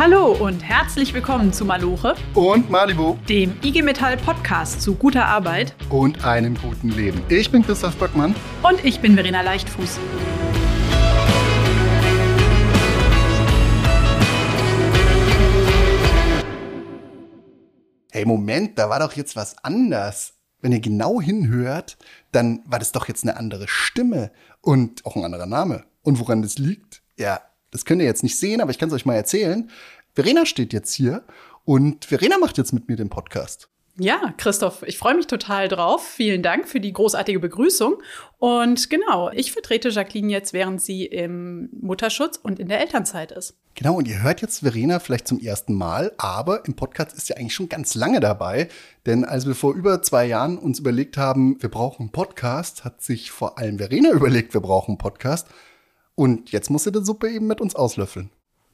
Hallo 0.00 0.30
und 0.32 0.62
herzlich 0.62 1.12
willkommen 1.12 1.52
zu 1.52 1.64
Maloche 1.64 2.14
und 2.34 2.70
Malibu, 2.70 3.16
dem 3.28 3.58
IG 3.64 3.82
Metall 3.82 4.16
Podcast 4.16 4.80
zu 4.80 4.94
guter 4.94 5.26
Arbeit 5.26 5.74
und 5.90 6.24
einem 6.24 6.56
guten 6.56 6.90
Leben. 6.90 7.20
Ich 7.28 7.50
bin 7.50 7.64
Christoph 7.64 7.96
Böckmann 7.96 8.36
und 8.62 8.84
ich 8.84 9.00
bin 9.00 9.14
Verena 9.14 9.42
Leichtfuß. 9.42 9.98
Hey, 18.12 18.24
Moment, 18.24 18.78
da 18.78 18.88
war 18.88 19.00
doch 19.00 19.14
jetzt 19.14 19.34
was 19.34 19.58
anders. 19.64 20.34
Wenn 20.60 20.70
ihr 20.70 20.80
genau 20.80 21.20
hinhört, 21.20 21.98
dann 22.30 22.62
war 22.66 22.78
das 22.78 22.92
doch 22.92 23.08
jetzt 23.08 23.24
eine 23.24 23.36
andere 23.36 23.66
Stimme 23.66 24.30
und 24.60 25.04
auch 25.04 25.16
ein 25.16 25.24
anderer 25.24 25.46
Name. 25.46 25.82
Und 26.02 26.20
woran 26.20 26.42
das 26.42 26.56
liegt? 26.56 27.02
Ja, 27.16 27.40
das 27.70 27.84
könnt 27.84 28.00
ihr 28.00 28.06
jetzt 28.06 28.22
nicht 28.22 28.38
sehen, 28.38 28.60
aber 28.60 28.70
ich 28.70 28.78
kann 28.78 28.88
es 28.88 28.94
euch 28.94 29.06
mal 29.06 29.14
erzählen. 29.14 29.70
Verena 30.14 30.46
steht 30.46 30.72
jetzt 30.72 30.94
hier 30.94 31.24
und 31.64 32.04
Verena 32.04 32.38
macht 32.38 32.58
jetzt 32.58 32.72
mit 32.72 32.88
mir 32.88 32.96
den 32.96 33.10
Podcast. 33.10 33.68
Ja, 34.00 34.32
Christoph, 34.36 34.84
ich 34.84 34.96
freue 34.96 35.16
mich 35.16 35.26
total 35.26 35.66
drauf. 35.66 36.06
Vielen 36.06 36.40
Dank 36.40 36.68
für 36.68 36.78
die 36.78 36.92
großartige 36.92 37.40
Begrüßung. 37.40 38.00
Und 38.38 38.90
genau, 38.90 39.28
ich 39.30 39.50
vertrete 39.50 39.88
Jacqueline 39.88 40.30
jetzt, 40.30 40.52
während 40.52 40.80
sie 40.80 41.04
im 41.04 41.68
Mutterschutz 41.72 42.38
und 42.40 42.60
in 42.60 42.68
der 42.68 42.80
Elternzeit 42.80 43.32
ist. 43.32 43.56
Genau, 43.74 43.96
und 43.96 44.06
ihr 44.06 44.22
hört 44.22 44.40
jetzt 44.40 44.60
Verena 44.60 45.00
vielleicht 45.00 45.26
zum 45.26 45.40
ersten 45.40 45.74
Mal, 45.74 46.12
aber 46.16 46.64
im 46.64 46.74
Podcast 46.74 47.16
ist 47.16 47.26
sie 47.26 47.36
eigentlich 47.36 47.54
schon 47.54 47.68
ganz 47.68 47.96
lange 47.96 48.20
dabei. 48.20 48.68
Denn 49.04 49.24
als 49.24 49.48
wir 49.48 49.56
vor 49.56 49.74
über 49.74 50.00
zwei 50.00 50.26
Jahren 50.26 50.58
uns 50.58 50.78
überlegt 50.78 51.16
haben, 51.16 51.60
wir 51.60 51.68
brauchen 51.68 52.02
einen 52.02 52.12
Podcast, 52.12 52.84
hat 52.84 53.02
sich 53.02 53.32
vor 53.32 53.58
allem 53.58 53.78
Verena 53.78 54.10
überlegt, 54.12 54.54
wir 54.54 54.60
brauchen 54.60 54.92
einen 54.92 54.98
Podcast. 54.98 55.48
Und 56.18 56.50
jetzt 56.50 56.68
muss 56.68 56.82
sie 56.82 56.90
die 56.90 57.04
Suppe 57.04 57.30
eben 57.30 57.46
mit 57.46 57.60
uns 57.60 57.76
auslöffeln. 57.76 58.30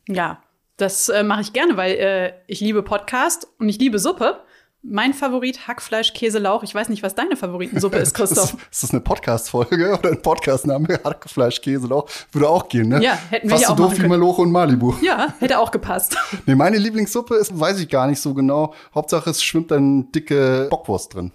Ja, 0.08 0.42
das 0.78 1.10
äh, 1.10 1.22
mache 1.22 1.42
ich 1.42 1.52
gerne, 1.52 1.76
weil 1.76 1.94
äh, 1.96 2.32
ich 2.46 2.60
liebe 2.62 2.82
Podcast 2.82 3.46
und 3.58 3.68
ich 3.68 3.78
liebe 3.78 3.98
Suppe. 3.98 4.40
Mein 4.80 5.12
Favorit 5.12 5.68
Hackfleisch, 5.68 6.14
Käse, 6.14 6.38
Lauch. 6.38 6.62
Ich 6.62 6.74
weiß 6.74 6.88
nicht, 6.88 7.02
was 7.02 7.14
deine 7.14 7.36
Favoritensuppe 7.36 7.98
ist, 7.98 8.14
Christoph. 8.14 8.54
ist, 8.54 8.62
ist 8.70 8.82
das 8.82 8.90
eine 8.92 9.02
Podcast-Folge 9.02 9.98
oder 9.98 10.12
ein 10.12 10.22
Podcastname? 10.22 10.88
Hackfleisch, 11.04 11.60
Käse, 11.60 11.86
Lauch. 11.86 12.08
Würde 12.32 12.48
auch 12.48 12.66
gehen, 12.66 12.88
ne? 12.88 13.02
Ja, 13.02 13.18
hätten 13.28 13.48
wir 13.48 13.56
Fast 13.56 13.62
ja 13.64 13.68
auch 13.68 13.76
so 13.76 13.88
doof 13.88 13.98
wie 13.98 14.08
Maloche 14.08 14.40
und 14.40 14.50
Malibu. 14.50 14.94
Ja, 15.02 15.34
hätte 15.38 15.58
auch 15.58 15.70
gepasst. 15.70 16.16
nee, 16.46 16.54
meine 16.54 16.78
Lieblingssuppe 16.78 17.34
ist, 17.34 17.60
weiß 17.60 17.78
ich 17.78 17.90
gar 17.90 18.06
nicht 18.06 18.22
so 18.22 18.32
genau. 18.32 18.72
Hauptsache, 18.94 19.28
es 19.28 19.44
schwimmt 19.44 19.70
dann 19.70 20.10
dicke 20.12 20.68
Bockwurst 20.70 21.12
drin. 21.12 21.30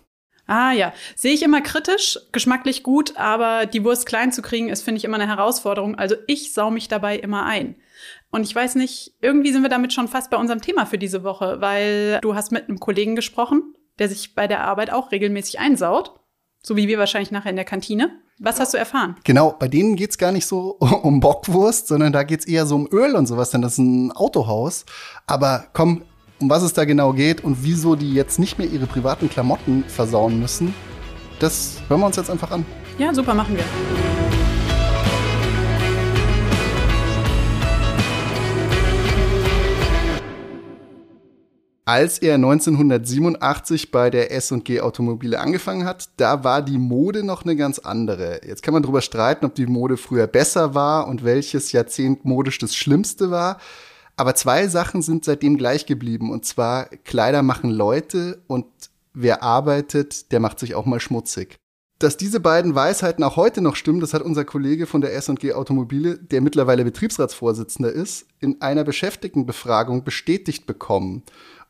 Ah 0.49 0.71
ja, 0.71 0.93
sehe 1.15 1.33
ich 1.33 1.43
immer 1.43 1.61
kritisch, 1.61 2.17
geschmacklich 2.31 2.81
gut, 2.81 3.15
aber 3.17 3.67
die 3.67 3.83
Wurst 3.83 4.07
klein 4.07 4.31
zu 4.31 4.41
kriegen, 4.41 4.69
ist, 4.69 4.81
finde 4.81 4.97
ich, 4.97 5.05
immer 5.05 5.19
eine 5.19 5.27
Herausforderung. 5.27 5.93
Also 5.93 6.15
ich 6.25 6.53
sau 6.53 6.71
mich 6.71 6.87
dabei 6.87 7.17
immer 7.17 7.45
ein. 7.45 7.75
Und 8.31 8.41
ich 8.41 8.55
weiß 8.55 8.73
nicht, 8.73 9.13
irgendwie 9.21 9.51
sind 9.51 9.61
wir 9.61 9.69
damit 9.69 9.93
schon 9.93 10.07
fast 10.07 10.31
bei 10.31 10.37
unserem 10.37 10.59
Thema 10.59 10.87
für 10.87 10.97
diese 10.97 11.23
Woche, 11.23 11.61
weil 11.61 12.17
du 12.21 12.33
hast 12.33 12.51
mit 12.51 12.67
einem 12.67 12.79
Kollegen 12.79 13.15
gesprochen, 13.15 13.75
der 13.99 14.09
sich 14.09 14.33
bei 14.33 14.47
der 14.47 14.61
Arbeit 14.63 14.91
auch 14.91 15.11
regelmäßig 15.11 15.59
einsaut. 15.59 16.19
So 16.63 16.75
wie 16.75 16.87
wir 16.87 16.97
wahrscheinlich 16.97 17.29
nachher 17.29 17.51
in 17.51 17.55
der 17.55 17.63
Kantine. 17.63 18.09
Was 18.39 18.59
hast 18.59 18.73
du 18.73 18.79
erfahren? 18.79 19.17
Genau, 19.25 19.55
bei 19.57 19.67
denen 19.67 19.95
geht's 19.95 20.17
gar 20.17 20.31
nicht 20.31 20.47
so 20.47 20.71
um 21.03 21.19
Bockwurst, 21.19 21.87
sondern 21.87 22.11
da 22.11 22.23
geht's 22.23 22.45
eher 22.45 22.65
so 22.65 22.73
um 22.73 22.87
Öl 22.91 23.15
und 23.15 23.27
sowas, 23.27 23.51
denn 23.51 23.61
das 23.61 23.73
ist 23.73 23.79
ein 23.79 24.11
Autohaus. 24.13 24.85
Aber 25.27 25.67
komm, 25.73 26.05
um 26.39 26.49
was 26.49 26.63
es 26.63 26.73
da 26.73 26.85
genau 26.85 27.13
geht 27.13 27.43
und 27.43 27.63
wieso 27.63 27.95
die 27.95 28.13
jetzt 28.13 28.39
nicht 28.39 28.57
mehr 28.57 28.67
ihre 28.67 28.87
privaten 28.87 29.29
Klamotten 29.29 29.83
versauen 29.87 30.39
müssen, 30.39 30.73
das 31.39 31.81
hören 31.87 31.99
wir 32.01 32.07
uns 32.07 32.15
jetzt 32.15 32.29
einfach 32.29 32.51
an. 32.51 32.65
Ja, 32.97 33.13
super, 33.13 33.33
machen 33.33 33.55
wir. 33.55 33.63
Als 41.85 42.19
er 42.19 42.35
1987 42.35 43.89
bei 43.89 44.11
der 44.11 44.31
S&G 44.31 44.79
Automobile 44.79 45.39
angefangen 45.39 45.85
hat, 45.85 46.09
da 46.17 46.43
war 46.43 46.61
die 46.61 46.77
Mode 46.77 47.23
noch 47.23 47.43
eine 47.43 47.55
ganz 47.55 47.79
andere. 47.79 48.41
Jetzt 48.45 48.61
kann 48.61 48.75
man 48.75 48.83
darüber 48.83 49.01
streiten, 49.01 49.45
ob 49.45 49.55
die 49.55 49.65
Mode 49.65 49.97
früher 49.97 50.27
besser 50.27 50.75
war 50.75 51.07
und 51.07 51.23
welches 51.23 51.71
Jahrzehnt 51.71 52.25
modisch 52.25 52.59
das 52.59 52.75
Schlimmste 52.75 53.31
war. 53.31 53.57
Aber 54.19 54.35
zwei 54.35 54.67
Sachen 54.67 55.01
sind 55.01 55.23
seitdem 55.23 55.57
gleich 55.57 55.85
geblieben. 55.85 56.29
Und 56.29 56.43
zwar, 56.43 56.87
Kleider 57.05 57.41
machen 57.41 57.69
Leute 57.69 58.43
und 58.47 58.65
wer 59.13 59.43
arbeitet, 59.43 60.33
der 60.33 60.41
macht 60.41 60.59
sich 60.59 60.75
auch 60.75 60.85
mal 60.85 60.99
schmutzig. 60.99 61.55
Dass 61.99 62.17
diese 62.17 62.41
beiden 62.41 62.75
Weisheiten 62.75 63.23
auch 63.23 63.37
heute 63.37 63.61
noch 63.61 63.77
stimmen, 63.77 64.01
das 64.01 64.13
hat 64.13 64.21
unser 64.21 64.43
Kollege 64.43 64.87
von 64.87 64.99
der 64.99 65.15
S&G 65.15 65.53
Automobile, 65.53 66.17
der 66.17 66.41
mittlerweile 66.41 66.83
Betriebsratsvorsitzender 66.83 67.93
ist, 67.93 68.27
in 68.41 68.59
einer 68.61 68.83
Beschäftigtenbefragung 68.83 70.03
bestätigt 70.03 70.67
bekommen. 70.67 71.23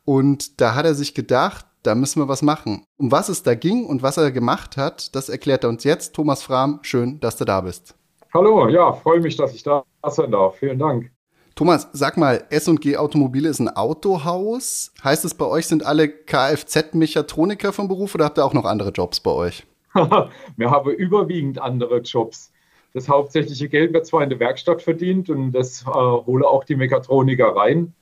Und 0.04 0.60
da 0.60 0.74
hat 0.74 0.86
er 0.86 0.96
sich 0.96 1.14
gedacht, 1.14 1.68
da 1.84 1.94
müssen 1.94 2.20
wir 2.20 2.30
was 2.30 2.42
machen. 2.42 2.84
Um 2.98 3.12
was 3.12 3.30
es 3.30 3.44
da 3.44 3.54
ging 3.54 3.86
und 3.86 4.02
was 4.02 4.18
er 4.18 4.32
gemacht 4.32 4.76
hat, 4.76 5.16
das 5.16 5.30
erklärt 5.30 5.66
er 5.66 5.70
uns 5.70 5.84
jetzt. 5.84 6.16
Thomas 6.16 6.42
Frahm, 6.42 6.80
schön, 6.82 7.20
dass 7.20 7.38
du 7.38 7.46
da 7.46 7.62
bist. 7.62 7.94
Hallo, 8.34 8.68
ja, 8.70 8.92
freue 8.92 9.20
mich, 9.20 9.38
dass 9.38 9.54
ich 9.54 9.62
da 9.62 9.84
sein 10.08 10.32
darf. 10.32 10.56
Vielen 10.56 10.80
Dank. 10.80 11.12
Thomas, 11.60 11.90
sag 11.92 12.16
mal, 12.16 12.46
S&G 12.52 12.96
Automobile 12.96 13.50
ist 13.50 13.60
ein 13.60 13.68
Autohaus. 13.68 14.94
Heißt 15.04 15.26
es, 15.26 15.34
bei 15.34 15.44
euch 15.44 15.68
sind 15.68 15.86
alle 15.86 16.08
Kfz-Mechatroniker 16.08 17.74
vom 17.74 17.90
Beruf 17.90 18.16
oder 18.16 18.24
habt 18.24 18.38
ihr 18.38 18.46
auch 18.46 18.54
noch 18.54 18.64
andere 18.64 18.92
Jobs 18.92 19.20
bei 19.20 19.32
euch? 19.32 19.68
wir 19.94 20.72
haben 20.72 20.92
überwiegend 20.92 21.62
andere 21.62 21.98
Jobs. 21.98 22.54
Das 22.94 23.10
hauptsächliche 23.10 23.68
Geld 23.68 23.92
wird 23.92 24.06
zwar 24.06 24.24
in 24.24 24.30
der 24.30 24.40
Werkstatt 24.40 24.82
verdient 24.82 25.30
und 25.30 25.52
das 25.52 25.82
äh, 25.82 25.90
hole 25.90 26.48
auch 26.48 26.64
die 26.64 26.78
Mechatroniker 26.78 27.54
rein, 27.54 27.94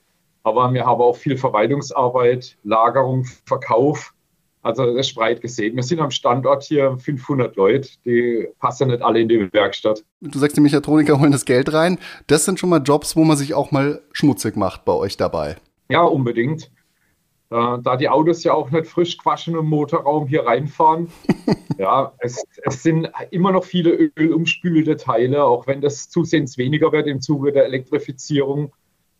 aber 0.44 0.72
wir 0.72 0.86
haben 0.86 1.00
auch 1.00 1.16
viel 1.16 1.36
Verwaltungsarbeit, 1.36 2.56
Lagerung, 2.62 3.24
Verkauf 3.44 4.14
also 4.62 4.86
das 4.86 5.08
ist 5.08 5.14
breit 5.14 5.40
gesehen. 5.40 5.76
Wir 5.76 5.82
sind 5.82 6.00
am 6.00 6.10
Standort 6.10 6.64
hier 6.64 6.96
500 6.98 7.56
Leute, 7.56 7.88
die 8.04 8.48
passen 8.58 8.88
nicht 8.88 9.02
alle 9.02 9.20
in 9.20 9.28
die 9.28 9.52
Werkstatt. 9.52 10.04
Du 10.20 10.38
sagst, 10.38 10.56
die 10.56 10.60
Mechatroniker 10.60 11.20
holen 11.20 11.32
das 11.32 11.44
Geld 11.44 11.72
rein. 11.72 11.98
Das 12.26 12.44
sind 12.44 12.58
schon 12.58 12.70
mal 12.70 12.82
Jobs, 12.82 13.16
wo 13.16 13.24
man 13.24 13.36
sich 13.36 13.54
auch 13.54 13.70
mal 13.70 14.02
schmutzig 14.12 14.56
macht 14.56 14.84
bei 14.84 14.92
euch 14.92 15.16
dabei. 15.16 15.56
Ja, 15.88 16.02
unbedingt. 16.02 16.70
Da 17.50 17.96
die 17.96 18.10
Autos 18.10 18.44
ja 18.44 18.52
auch 18.52 18.70
nicht 18.70 18.86
frisch 18.86 19.16
gewaschen 19.16 19.56
im 19.56 19.66
Motorraum 19.66 20.26
hier 20.26 20.44
reinfahren. 20.44 21.08
ja, 21.78 22.12
es, 22.18 22.44
es, 22.62 22.82
sind 22.82 23.08
immer 23.30 23.52
noch 23.52 23.64
viele 23.64 24.10
ölumspülte 24.18 24.98
Teile, 24.98 25.44
auch 25.44 25.66
wenn 25.66 25.80
das 25.80 26.10
zusehends 26.10 26.58
weniger 26.58 26.92
wird 26.92 27.06
im 27.06 27.22
Zuge 27.22 27.52
der 27.52 27.64
Elektrifizierung. 27.64 28.74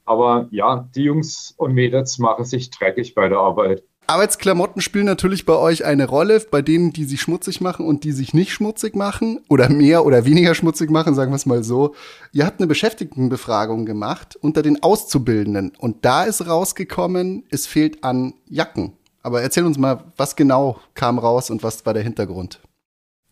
Aber 0.05 0.49
ja, 0.51 0.89
die 0.95 1.05
Jungs 1.05 1.55
und 1.57 1.73
Mädels 1.73 2.19
machen 2.19 2.45
sich 2.45 2.71
dreckig 2.71 3.15
bei 3.15 3.31
der 3.31 3.39
Arbeit. 3.39 3.83
Arbeitsklamotten 4.09 4.81
spielen 4.81 5.05
natürlich 5.05 5.45
bei 5.45 5.55
euch 5.55 5.85
eine 5.85 6.09
Rolle, 6.09 6.41
bei 6.51 6.63
denen, 6.63 6.95
die 6.95 7.05
sich 7.05 7.21
schmutzig 7.21 7.61
machen 7.61 7.85
und 7.85 8.05
die 8.05 8.13
sich 8.13 8.33
nicht 8.33 8.53
schmutzig 8.53 8.97
machen 8.97 9.45
oder 9.51 9.69
mehr 9.69 10.07
oder 10.07 10.25
weniger 10.25 10.55
schmutzig 10.55 10.89
machen, 10.91 11.15
sagen 11.15 11.31
wir 11.31 11.37
es 11.37 11.45
mal 11.45 11.63
so. 11.63 11.95
Ihr 12.33 12.47
habt 12.47 12.59
eine 12.59 12.67
Beschäftigtenbefragung 12.67 13.85
gemacht 13.85 14.35
unter 14.41 14.63
den 14.63 14.83
Auszubildenden 14.83 15.73
und 15.79 16.07
da 16.07 16.25
ist 16.25 16.47
rausgekommen, 16.47 17.45
es 17.51 17.67
fehlt 17.67 18.03
an 18.03 18.33
Jacken. 18.49 18.95
Aber 19.23 19.43
erzähl 19.43 19.67
uns 19.67 19.77
mal, 19.77 20.05
was 20.17 20.37
genau 20.37 20.81
kam 20.95 21.19
raus 21.19 21.51
und 21.51 21.63
was 21.63 21.85
war 21.85 21.93
der 21.93 22.03
Hintergrund? 22.03 22.61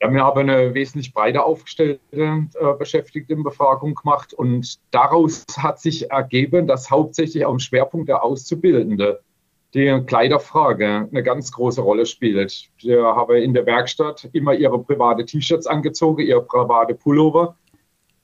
Ja, 0.03 0.13
wir 0.13 0.23
haben 0.23 0.41
eine 0.41 0.75
wesentlich 0.75 1.15
breiter 1.15 1.47
aufgestellte 1.47 2.03
äh, 2.15 2.75
Beschäftigtenbefragung 2.79 3.95
gemacht 3.95 4.35
und 4.35 4.79
daraus 4.91 5.47
hat 5.57 5.81
sich 5.81 6.11
ergeben, 6.11 6.67
dass 6.67 6.91
hauptsächlich 6.91 7.47
am 7.47 7.59
Schwerpunkt 7.61 8.11
der 8.11 8.23
Auszubildende 8.23 9.23
die 9.75 10.03
Kleiderfrage 10.07 11.09
eine 11.11 11.23
ganz 11.23 11.53
große 11.53 11.81
Rolle 11.81 12.07
spielt. 12.07 12.69
Die 12.83 12.97
haben 12.97 13.37
in 13.37 13.55
der 13.55 13.67
Werkstatt 13.67 14.29
immer 14.33 14.55
ihre 14.55 14.83
private 14.83 15.25
T-Shirts 15.25 15.67
angezogen, 15.67 16.23
ihre 16.23 16.43
private 16.43 16.95
Pullover. 16.95 17.57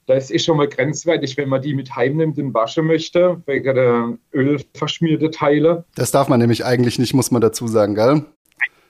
Das 0.06 0.30
ist 0.30 0.44
schon 0.44 0.56
mal 0.56 0.68
grenzwertig, 0.68 1.36
wenn 1.36 1.48
man 1.48 1.62
die 1.62 1.74
mit 1.74 1.94
heimnimmt 1.94 2.38
und 2.38 2.52
waschen 2.54 2.86
möchte, 2.86 3.40
wegen 3.46 3.74
der 3.74 4.18
ölverschmierte 4.32 5.30
Teile. 5.30 5.84
Das 5.94 6.10
darf 6.10 6.28
man 6.28 6.40
nämlich 6.40 6.64
eigentlich 6.64 6.98
nicht, 6.98 7.14
muss 7.14 7.30
man 7.30 7.40
dazu 7.40 7.68
sagen, 7.68 7.94
gell? 7.94 8.24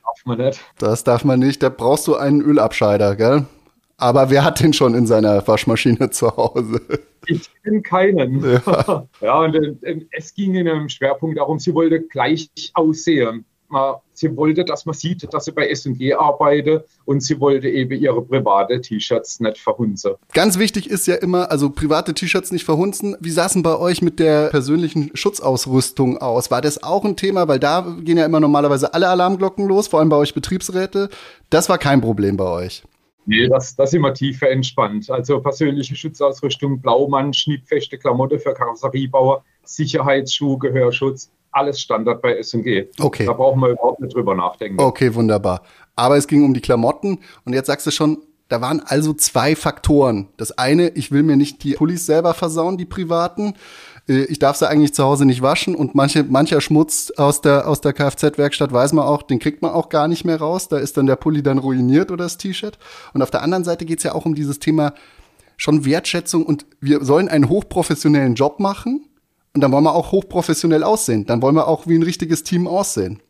Darf 0.04 0.24
man 0.24 0.38
nicht. 0.38 0.60
Das 0.78 1.04
darf 1.04 1.24
man 1.24 1.38
nicht. 1.38 1.62
Da 1.62 1.68
brauchst 1.68 2.06
du 2.06 2.16
einen 2.16 2.40
Ölabscheider, 2.40 3.16
gell? 3.16 3.46
Aber 4.02 4.30
wer 4.30 4.44
hat 4.44 4.58
den 4.58 4.72
schon 4.72 4.94
in 4.94 5.06
seiner 5.06 5.46
Waschmaschine 5.46 6.10
zu 6.10 6.36
Hause? 6.36 6.80
Ich 7.26 7.48
kenne 7.62 7.82
keinen. 7.82 8.44
Ja, 8.44 9.06
ja 9.20 9.40
und 9.40 9.54
äh, 9.54 10.00
es 10.10 10.34
ging 10.34 10.56
in 10.56 10.68
einem 10.68 10.88
Schwerpunkt 10.88 11.38
darum, 11.38 11.60
sie 11.60 11.72
wollte 11.72 12.00
gleich 12.00 12.50
aussehen. 12.74 13.44
Sie 14.12 14.36
wollte, 14.36 14.66
dass 14.66 14.84
man 14.84 14.94
sieht, 14.94 15.32
dass 15.32 15.46
sie 15.46 15.52
bei 15.52 15.66
S&G 15.68 16.12
arbeitet 16.12 16.84
und 17.06 17.22
sie 17.22 17.40
wollte 17.40 17.70
eben 17.70 17.98
ihre 17.98 18.20
private 18.20 18.80
T-Shirts 18.82 19.40
nicht 19.40 19.58
verhunzen. 19.58 20.12
Ganz 20.34 20.58
wichtig 20.58 20.90
ist 20.90 21.06
ja 21.06 21.14
immer, 21.14 21.50
also 21.50 21.70
private 21.70 22.12
T-Shirts 22.12 22.52
nicht 22.52 22.64
verhunzen. 22.64 23.16
Wie 23.20 23.30
sah 23.30 23.46
es 23.46 23.54
denn 23.54 23.62
bei 23.62 23.78
euch 23.78 24.02
mit 24.02 24.18
der 24.18 24.48
persönlichen 24.48 25.12
Schutzausrüstung 25.14 26.18
aus? 26.18 26.50
War 26.50 26.60
das 26.60 26.82
auch 26.82 27.04
ein 27.06 27.16
Thema? 27.16 27.48
Weil 27.48 27.60
da 27.60 27.96
gehen 28.02 28.18
ja 28.18 28.26
immer 28.26 28.40
normalerweise 28.40 28.92
alle 28.92 29.08
Alarmglocken 29.08 29.66
los, 29.66 29.88
vor 29.88 30.00
allem 30.00 30.10
bei 30.10 30.16
euch 30.16 30.34
Betriebsräte. 30.34 31.08
Das 31.48 31.70
war 31.70 31.78
kein 31.78 32.02
Problem 32.02 32.36
bei 32.36 32.50
euch. 32.50 32.82
Nee, 33.26 33.48
das, 33.48 33.76
das 33.76 33.92
immer 33.92 34.12
tiefer 34.14 34.50
entspannt. 34.50 35.10
Also 35.10 35.40
persönliche 35.40 35.94
Schutzausrüstung, 35.94 36.80
Blaumann, 36.80 37.32
schnittfeste 37.32 37.98
Klamotte 37.98 38.38
für 38.38 38.52
Karosseriebauer, 38.52 39.44
Sicherheitsschuh, 39.64 40.58
Gehörschutz, 40.58 41.30
alles 41.52 41.80
Standard 41.80 42.20
bei 42.20 42.36
SG. 42.36 42.88
Okay. 42.98 43.26
Da 43.26 43.32
brauchen 43.32 43.60
wir 43.60 43.70
überhaupt 43.70 44.00
nicht 44.00 44.14
drüber 44.14 44.34
nachdenken. 44.34 44.80
Okay, 44.80 45.14
wunderbar. 45.14 45.62
Aber 45.94 46.16
es 46.16 46.26
ging 46.26 46.44
um 46.44 46.54
die 46.54 46.60
Klamotten 46.60 47.20
und 47.44 47.52
jetzt 47.52 47.66
sagst 47.66 47.86
du 47.86 47.90
schon, 47.90 48.18
da 48.48 48.60
waren 48.60 48.80
also 48.80 49.14
zwei 49.14 49.56
Faktoren. 49.56 50.28
Das 50.36 50.58
eine, 50.58 50.90
ich 50.90 51.10
will 51.10 51.22
mir 51.22 51.36
nicht 51.36 51.64
die 51.64 51.72
Pullis 51.72 52.04
selber 52.04 52.34
versauen, 52.34 52.76
die 52.76 52.84
privaten. 52.84 53.54
Äh, 54.08 54.24
ich 54.24 54.38
darf 54.38 54.56
sie 54.56 54.68
eigentlich 54.68 54.94
zu 54.94 55.04
Hause 55.04 55.24
nicht 55.24 55.42
waschen 55.42 55.74
und 55.74 55.94
manche, 55.94 56.24
mancher 56.24 56.60
Schmutz 56.60 57.12
aus 57.16 57.40
der, 57.40 57.68
aus 57.68 57.80
der 57.80 57.92
Kfz-Werkstatt 57.92 58.72
weiß 58.72 58.92
man 58.92 59.04
auch, 59.04 59.22
den 59.22 59.38
kriegt 59.38 59.62
man 59.62 59.72
auch 59.72 59.88
gar 59.88 60.08
nicht 60.08 60.24
mehr 60.24 60.38
raus. 60.38 60.68
Da 60.68 60.78
ist 60.78 60.96
dann 60.96 61.06
der 61.06 61.16
Pulli 61.16 61.42
dann 61.42 61.58
ruiniert 61.58 62.10
oder 62.10 62.24
das 62.24 62.38
T-Shirt. 62.38 62.78
Und 63.14 63.22
auf 63.22 63.30
der 63.30 63.42
anderen 63.42 63.64
Seite 63.64 63.84
geht's 63.84 64.02
ja 64.02 64.14
auch 64.14 64.24
um 64.24 64.34
dieses 64.34 64.58
Thema 64.58 64.94
schon 65.56 65.84
Wertschätzung 65.84 66.44
und 66.44 66.66
wir 66.80 67.04
sollen 67.04 67.28
einen 67.28 67.48
hochprofessionellen 67.48 68.34
Job 68.34 68.58
machen 68.58 69.06
und 69.54 69.60
dann 69.60 69.70
wollen 69.70 69.84
wir 69.84 69.94
auch 69.94 70.12
hochprofessionell 70.12 70.82
aussehen. 70.82 71.26
Dann 71.26 71.42
wollen 71.42 71.54
wir 71.54 71.68
auch 71.68 71.86
wie 71.86 71.94
ein 71.94 72.02
richtiges 72.02 72.42
Team 72.42 72.66
aussehen. 72.66 73.20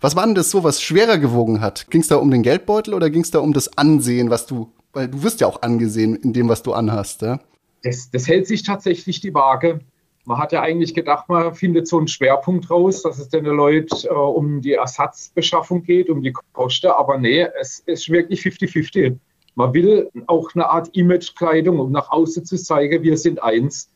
Was 0.00 0.16
war 0.16 0.24
denn 0.24 0.34
das 0.34 0.50
so, 0.50 0.64
was 0.64 0.82
schwerer 0.82 1.18
gewogen 1.18 1.60
hat? 1.60 1.90
Ging 1.90 2.00
es 2.00 2.08
da 2.08 2.16
um 2.16 2.30
den 2.30 2.42
Geldbeutel 2.42 2.94
oder 2.94 3.10
ging 3.10 3.22
es 3.22 3.30
da 3.30 3.40
um 3.40 3.52
das 3.52 3.76
Ansehen, 3.76 4.30
was 4.30 4.46
du, 4.46 4.72
weil 4.92 5.08
du 5.08 5.22
wirst 5.22 5.40
ja 5.40 5.46
auch 5.46 5.62
angesehen 5.62 6.16
in 6.16 6.32
dem, 6.32 6.48
was 6.48 6.62
du 6.62 6.72
anhast, 6.72 7.22
ja? 7.22 7.40
Das, 7.82 8.10
das 8.10 8.28
hält 8.28 8.46
sich 8.46 8.62
tatsächlich 8.62 9.20
die 9.20 9.34
Waage. 9.34 9.80
Man 10.24 10.38
hat 10.38 10.52
ja 10.52 10.62
eigentlich 10.62 10.94
gedacht, 10.94 11.28
man 11.28 11.54
findet 11.54 11.88
so 11.88 11.98
einen 11.98 12.06
Schwerpunkt 12.06 12.70
raus, 12.70 13.02
dass 13.02 13.18
es 13.18 13.28
den 13.28 13.44
Leuten 13.44 14.06
äh, 14.06 14.08
um 14.08 14.60
die 14.60 14.74
Ersatzbeschaffung 14.74 15.82
geht, 15.82 16.08
um 16.08 16.22
die 16.22 16.32
Kosten. 16.52 16.92
Aber 16.92 17.18
nee, 17.18 17.46
es 17.60 17.80
ist 17.80 18.08
wirklich 18.08 18.40
50-50. 18.40 19.18
Man 19.54 19.74
will 19.74 20.08
auch 20.28 20.48
eine 20.54 20.68
Art 20.68 20.96
Imagekleidung, 20.96 21.78
um 21.80 21.90
nach 21.92 22.10
außen 22.10 22.44
zu 22.44 22.56
zeigen, 22.56 23.02
wir 23.02 23.16
sind 23.16 23.42
eins. 23.42 23.90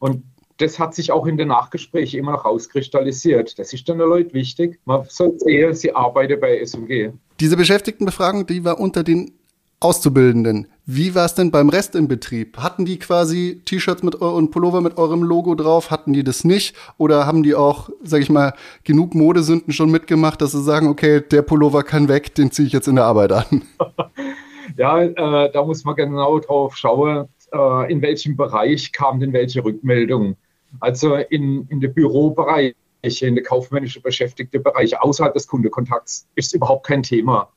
Und 0.00 0.24
das 0.58 0.78
hat 0.78 0.94
sich 0.94 1.12
auch 1.12 1.26
in 1.26 1.36
den 1.36 1.48
Nachgesprächen 1.48 2.18
immer 2.18 2.32
noch 2.32 2.44
rauskristallisiert. 2.44 3.58
Das 3.58 3.72
ist 3.72 3.88
den 3.88 3.98
Leuten 3.98 4.34
wichtig. 4.34 4.80
Man 4.84 5.04
soll 5.08 5.38
sehen, 5.38 5.74
sie 5.74 5.94
arbeiten 5.94 6.40
bei 6.40 6.58
SMG. 6.64 7.12
Diese 7.40 7.56
Beschäftigtenbefragung, 7.56 8.46
die 8.46 8.64
war 8.64 8.78
unter 8.78 9.02
den 9.02 9.32
Auszubildenden. 9.80 10.68
Wie 10.84 11.14
war 11.14 11.26
es 11.26 11.34
denn 11.34 11.52
beim 11.52 11.68
Rest 11.68 11.94
im 11.94 12.08
Betrieb? 12.08 12.58
Hatten 12.58 12.84
die 12.84 12.98
quasi 12.98 13.62
T-Shirts 13.64 14.02
mit 14.02 14.16
und 14.16 14.50
Pullover 14.50 14.80
mit 14.80 14.98
eurem 14.98 15.22
Logo 15.22 15.54
drauf? 15.54 15.92
Hatten 15.92 16.12
die 16.12 16.24
das 16.24 16.42
nicht? 16.42 16.74
Oder 16.98 17.24
haben 17.24 17.44
die 17.44 17.54
auch, 17.54 17.88
sag 18.02 18.20
ich 18.20 18.30
mal, 18.30 18.52
genug 18.82 19.14
Modesünden 19.14 19.72
schon 19.72 19.92
mitgemacht, 19.92 20.42
dass 20.42 20.52
sie 20.52 20.62
sagen, 20.62 20.88
okay, 20.88 21.20
der 21.20 21.42
Pullover 21.42 21.84
kann 21.84 22.08
weg, 22.08 22.34
den 22.34 22.50
ziehe 22.50 22.66
ich 22.66 22.72
jetzt 22.72 22.88
in 22.88 22.96
der 22.96 23.04
Arbeit 23.04 23.30
an? 23.30 23.62
ja, 24.76 25.02
äh, 25.02 25.52
da 25.52 25.64
muss 25.64 25.84
man 25.84 25.94
genau 25.94 26.40
drauf 26.40 26.76
schauen, 26.76 27.28
äh, 27.52 27.92
in 27.92 28.02
welchem 28.02 28.36
Bereich 28.36 28.90
kam 28.90 29.20
denn 29.20 29.32
welche 29.32 29.64
Rückmeldung. 29.64 30.36
Also 30.80 31.14
in, 31.14 31.64
in 31.68 31.80
den 31.80 31.94
Bürobereich, 31.94 32.74
in 33.02 33.34
der 33.36 33.44
kaufmännische 33.44 34.00
beschäftigte 34.00 34.58
Bereich 34.58 35.00
außerhalb 35.00 35.32
des 35.32 35.46
Kundekontakts 35.46 36.26
ist 36.34 36.54
überhaupt 36.54 36.86
kein 36.86 37.04
Thema. 37.04 37.50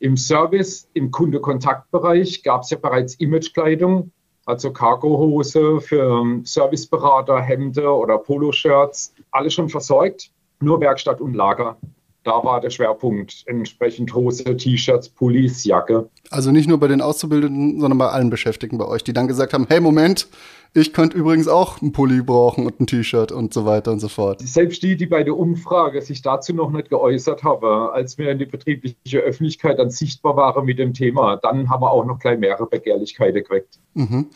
Im 0.00 0.16
Service, 0.16 0.88
im 0.94 1.10
Kundekontaktbereich 1.10 2.42
gab 2.42 2.62
es 2.62 2.70
ja 2.70 2.78
bereits 2.78 3.14
Imagekleidung, 3.16 4.12
also 4.46 4.72
Cargohose 4.72 5.80
für 5.80 6.20
ähm, 6.22 6.44
Serviceberater, 6.44 7.40
Hemde 7.40 7.88
oder 7.88 8.16
Poloshirts, 8.16 9.14
alles 9.30 9.52
schon 9.52 9.68
versorgt, 9.68 10.30
nur 10.60 10.80
Werkstatt 10.80 11.20
und 11.20 11.34
Lager 11.34 11.76
da 12.24 12.44
war 12.44 12.60
der 12.60 12.70
Schwerpunkt. 12.70 13.42
Entsprechend 13.46 14.14
Hose, 14.14 14.56
T-Shirts, 14.56 15.08
Pullis, 15.08 15.64
Jacke. 15.64 16.08
Also 16.30 16.52
nicht 16.52 16.68
nur 16.68 16.78
bei 16.78 16.88
den 16.88 17.00
Auszubildenden, 17.00 17.80
sondern 17.80 17.98
bei 17.98 18.08
allen 18.08 18.30
Beschäftigten 18.30 18.78
bei 18.78 18.86
euch, 18.86 19.04
die 19.04 19.12
dann 19.12 19.28
gesagt 19.28 19.52
haben, 19.52 19.66
hey 19.68 19.80
Moment, 19.80 20.28
ich 20.72 20.92
könnte 20.92 21.16
übrigens 21.16 21.48
auch 21.48 21.82
einen 21.82 21.92
Pulli 21.92 22.22
brauchen 22.22 22.64
und 22.66 22.78
ein 22.78 22.86
T-Shirt 22.86 23.32
und 23.32 23.52
so 23.52 23.66
weiter 23.66 23.90
und 23.90 23.98
so 23.98 24.08
fort. 24.08 24.40
Selbst 24.40 24.82
die, 24.82 24.96
die 24.96 25.06
bei 25.06 25.24
der 25.24 25.36
Umfrage 25.36 26.00
sich 26.00 26.22
dazu 26.22 26.54
noch 26.54 26.70
nicht 26.70 26.90
geäußert 26.90 27.42
haben, 27.42 27.90
als 27.90 28.18
wir 28.18 28.30
in 28.30 28.38
die 28.38 28.46
betriebliche 28.46 29.18
Öffentlichkeit 29.18 29.78
dann 29.78 29.90
sichtbar 29.90 30.36
waren 30.36 30.64
mit 30.64 30.78
dem 30.78 30.94
Thema, 30.94 31.36
dann 31.36 31.68
haben 31.68 31.82
wir 31.82 31.90
auch 31.90 32.04
noch 32.04 32.20
gleich 32.20 32.38
mehrere 32.38 32.66
Begehrlichkeiten 32.66 33.42
geweckt. 33.42 33.80
Mhm. 33.94 34.26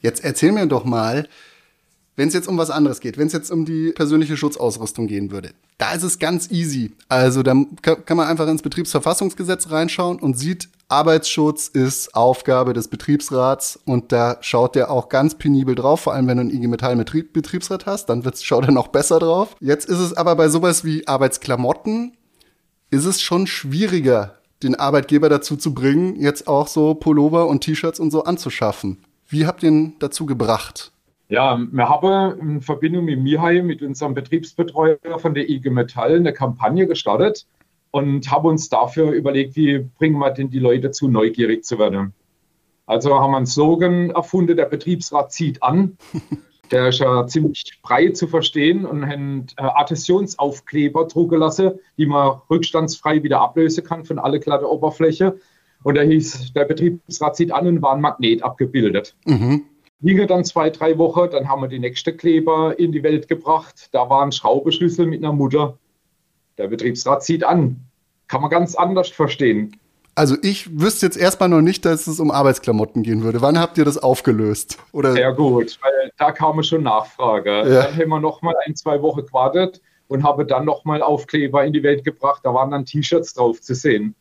Jetzt 0.00 0.24
erzähl 0.24 0.52
mir 0.52 0.66
doch 0.66 0.84
mal, 0.84 1.28
wenn 2.16 2.28
es 2.28 2.34
jetzt 2.34 2.48
um 2.48 2.58
was 2.58 2.70
anderes 2.70 3.00
geht, 3.00 3.18
wenn 3.18 3.26
es 3.26 3.32
jetzt 3.32 3.50
um 3.50 3.64
die 3.64 3.92
persönliche 3.92 4.36
Schutzausrüstung 4.36 5.06
gehen 5.06 5.30
würde, 5.30 5.50
da 5.78 5.92
ist 5.92 6.02
es 6.02 6.18
ganz 6.18 6.50
easy. 6.50 6.92
Also 7.08 7.42
da 7.42 7.54
kann 7.82 8.16
man 8.16 8.28
einfach 8.28 8.46
ins 8.48 8.62
Betriebsverfassungsgesetz 8.62 9.70
reinschauen 9.70 10.18
und 10.18 10.38
sieht, 10.38 10.68
Arbeitsschutz 10.88 11.68
ist 11.68 12.14
Aufgabe 12.14 12.74
des 12.74 12.88
Betriebsrats 12.88 13.78
und 13.86 14.12
da 14.12 14.36
schaut 14.42 14.74
der 14.74 14.90
auch 14.90 15.08
ganz 15.08 15.36
penibel 15.36 15.74
drauf, 15.74 16.00
vor 16.00 16.12
allem 16.12 16.26
wenn 16.26 16.36
du 16.36 16.42
einen 16.42 16.50
IG 16.50 16.66
Metall 16.66 16.96
Betriebsrat 16.96 17.86
hast, 17.86 18.06
dann 18.06 18.26
wird's, 18.26 18.44
schaut 18.44 18.66
er 18.66 18.72
noch 18.72 18.88
besser 18.88 19.18
drauf. 19.18 19.56
Jetzt 19.60 19.88
ist 19.88 19.98
es 19.98 20.12
aber 20.12 20.36
bei 20.36 20.50
sowas 20.50 20.84
wie 20.84 21.08
Arbeitsklamotten, 21.08 22.12
ist 22.90 23.06
es 23.06 23.22
schon 23.22 23.46
schwieriger, 23.46 24.36
den 24.62 24.74
Arbeitgeber 24.74 25.30
dazu 25.30 25.56
zu 25.56 25.72
bringen, 25.72 26.20
jetzt 26.20 26.46
auch 26.46 26.68
so 26.68 26.94
Pullover 26.94 27.48
und 27.48 27.62
T-Shirts 27.62 27.98
und 27.98 28.10
so 28.10 28.24
anzuschaffen. 28.24 28.98
Wie 29.26 29.46
habt 29.46 29.62
ihr 29.62 29.70
ihn 29.70 29.94
dazu 29.98 30.26
gebracht? 30.26 30.92
Ja, 31.32 31.58
wir 31.58 31.88
haben 31.88 32.38
in 32.40 32.60
Verbindung 32.60 33.06
mit 33.06 33.18
Mihai, 33.18 33.62
mit 33.62 33.80
unserem 33.80 34.12
Betriebsbetreuer 34.12 34.98
von 35.16 35.32
der 35.32 35.48
IG 35.48 35.70
Metall, 35.70 36.16
eine 36.16 36.34
Kampagne 36.34 36.86
gestartet 36.86 37.46
und 37.90 38.30
haben 38.30 38.46
uns 38.46 38.68
dafür 38.68 39.12
überlegt, 39.12 39.56
wie 39.56 39.78
bringen 39.78 40.18
wir 40.18 40.30
denn 40.30 40.50
die 40.50 40.58
Leute 40.58 40.88
dazu, 40.88 41.08
neugierig 41.08 41.64
zu 41.64 41.78
werden. 41.78 42.12
Also 42.84 43.18
haben 43.18 43.30
wir 43.30 43.38
einen 43.38 43.46
Slogan 43.46 44.10
erfunden, 44.10 44.58
der 44.58 44.66
Betriebsrat 44.66 45.32
zieht 45.32 45.62
an. 45.62 45.96
Der 46.70 46.88
ist 46.88 47.00
ja 47.00 47.26
ziemlich 47.26 47.78
frei 47.82 48.08
zu 48.10 48.26
verstehen 48.26 48.86
und 48.86 49.06
haben 49.06 49.46
äh, 49.58 49.62
Adhäsionsaufkleber 49.62 51.06
zugelassen, 51.06 51.72
die 51.98 52.06
man 52.06 52.40
rückstandsfrei 52.48 53.22
wieder 53.22 53.42
ablösen 53.42 53.84
kann 53.84 54.06
von 54.06 54.18
alle 54.18 54.40
glatte 54.40 54.70
Oberfläche. 54.70 55.38
Und 55.82 55.96
da 55.96 56.02
hieß, 56.02 56.54
der 56.54 56.64
Betriebsrat 56.64 57.36
zieht 57.36 57.52
an 57.52 57.66
und 57.66 57.82
war 57.82 57.94
ein 57.94 58.00
Magnet 58.00 58.42
abgebildet. 58.42 59.16
Mhm 59.26 59.66
ginge 60.02 60.26
dann 60.26 60.44
zwei, 60.44 60.70
drei 60.70 60.98
Wochen. 60.98 61.30
Dann 61.30 61.48
haben 61.48 61.62
wir 61.62 61.68
die 61.68 61.78
nächste 61.78 62.14
Kleber 62.14 62.78
in 62.78 62.92
die 62.92 63.02
Welt 63.02 63.28
gebracht. 63.28 63.88
Da 63.92 64.08
war 64.10 64.22
ein 64.22 64.32
Schraubeschlüssel 64.32 65.06
mit 65.06 65.22
einer 65.22 65.32
Mutter. 65.32 65.78
Der 66.58 66.68
Betriebsrat 66.68 67.24
zieht 67.24 67.44
an. 67.44 67.80
Kann 68.28 68.40
man 68.40 68.50
ganz 68.50 68.74
anders 68.74 69.08
verstehen. 69.08 69.76
Also 70.14 70.36
ich 70.42 70.78
wüsste 70.78 71.06
jetzt 71.06 71.16
erstmal 71.16 71.48
noch 71.48 71.62
nicht, 71.62 71.86
dass 71.86 72.06
es 72.06 72.20
um 72.20 72.30
Arbeitsklamotten 72.30 73.02
gehen 73.02 73.22
würde. 73.22 73.40
Wann 73.40 73.58
habt 73.58 73.78
ihr 73.78 73.84
das 73.86 73.96
aufgelöst? 73.96 74.78
Oder? 74.92 75.12
Sehr 75.12 75.32
gut, 75.32 75.78
weil 75.80 76.12
da 76.18 76.32
kam 76.32 76.62
schon 76.62 76.82
Nachfrage. 76.82 77.50
Ja. 77.50 77.64
Dann 77.64 77.96
haben 77.96 78.08
wir 78.08 78.20
noch 78.20 78.42
mal 78.42 78.54
ein, 78.66 78.76
zwei 78.76 79.00
Wochen 79.00 79.24
gewartet 79.24 79.80
und 80.08 80.22
habe 80.22 80.44
dann 80.44 80.66
noch 80.66 80.84
mal 80.84 81.02
Aufkleber 81.02 81.64
in 81.64 81.72
die 81.72 81.82
Welt 81.82 82.04
gebracht. 82.04 82.42
Da 82.44 82.52
waren 82.52 82.70
dann 82.70 82.84
T-Shirts 82.84 83.32
drauf 83.32 83.62
zu 83.62 83.74
sehen. 83.74 84.14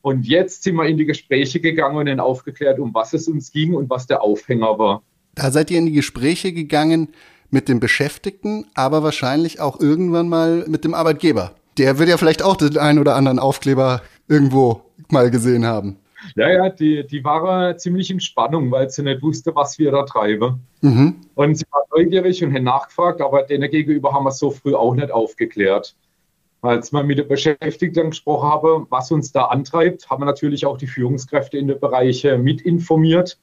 Und 0.00 0.26
jetzt 0.26 0.62
sind 0.62 0.76
wir 0.76 0.86
in 0.86 0.96
die 0.96 1.04
Gespräche 1.04 1.60
gegangen 1.60 2.08
und 2.08 2.20
aufgeklärt, 2.20 2.78
um 2.78 2.94
was 2.94 3.12
es 3.12 3.28
uns 3.28 3.52
ging 3.52 3.74
und 3.74 3.90
was 3.90 4.06
der 4.06 4.22
Aufhänger 4.22 4.78
war. 4.78 5.02
Da 5.38 5.52
seid 5.52 5.70
ihr 5.70 5.78
in 5.78 5.86
die 5.86 5.92
Gespräche 5.92 6.52
gegangen 6.52 7.08
mit 7.50 7.68
dem 7.68 7.78
Beschäftigten, 7.78 8.66
aber 8.74 9.04
wahrscheinlich 9.04 9.60
auch 9.60 9.78
irgendwann 9.78 10.28
mal 10.28 10.64
mit 10.66 10.84
dem 10.84 10.94
Arbeitgeber. 10.94 11.52
Der 11.78 12.00
wird 12.00 12.08
ja 12.08 12.16
vielleicht 12.16 12.42
auch 12.42 12.56
den 12.56 12.76
einen 12.76 12.98
oder 12.98 13.14
anderen 13.14 13.38
Aufkleber 13.38 14.02
irgendwo 14.26 14.82
mal 15.10 15.30
gesehen 15.30 15.64
haben. 15.64 15.96
Ja, 16.34 16.50
ja, 16.50 16.68
die, 16.68 17.06
die 17.06 17.22
war 17.22 17.76
ziemlich 17.76 18.10
in 18.10 18.18
Spannung, 18.18 18.72
weil 18.72 18.90
sie 18.90 19.04
nicht 19.04 19.22
wusste, 19.22 19.54
was 19.54 19.78
wir 19.78 19.92
da 19.92 20.02
treiben. 20.02 20.60
Mhm. 20.80 21.14
Und 21.36 21.54
sie 21.54 21.64
war 21.70 21.84
neugierig 21.94 22.42
und 22.42 22.52
hat 22.52 22.62
nachgefragt, 22.62 23.20
aber 23.20 23.44
denen 23.44 23.70
gegenüber 23.70 24.12
haben 24.12 24.24
wir 24.24 24.32
so 24.32 24.50
früh 24.50 24.74
auch 24.74 24.94
nicht 24.96 25.12
aufgeklärt. 25.12 25.94
Als 26.62 26.92
wir 26.92 27.04
mit 27.04 27.18
den 27.18 27.28
Beschäftigten 27.28 28.10
gesprochen 28.10 28.48
haben, 28.48 28.86
was 28.90 29.12
uns 29.12 29.30
da 29.30 29.44
antreibt, 29.44 30.10
haben 30.10 30.22
wir 30.22 30.26
natürlich 30.26 30.66
auch 30.66 30.78
die 30.78 30.88
Führungskräfte 30.88 31.56
in 31.56 31.68
den 31.68 31.78
Bereichen 31.78 32.42
mit 32.42 32.62
informiert 32.62 33.38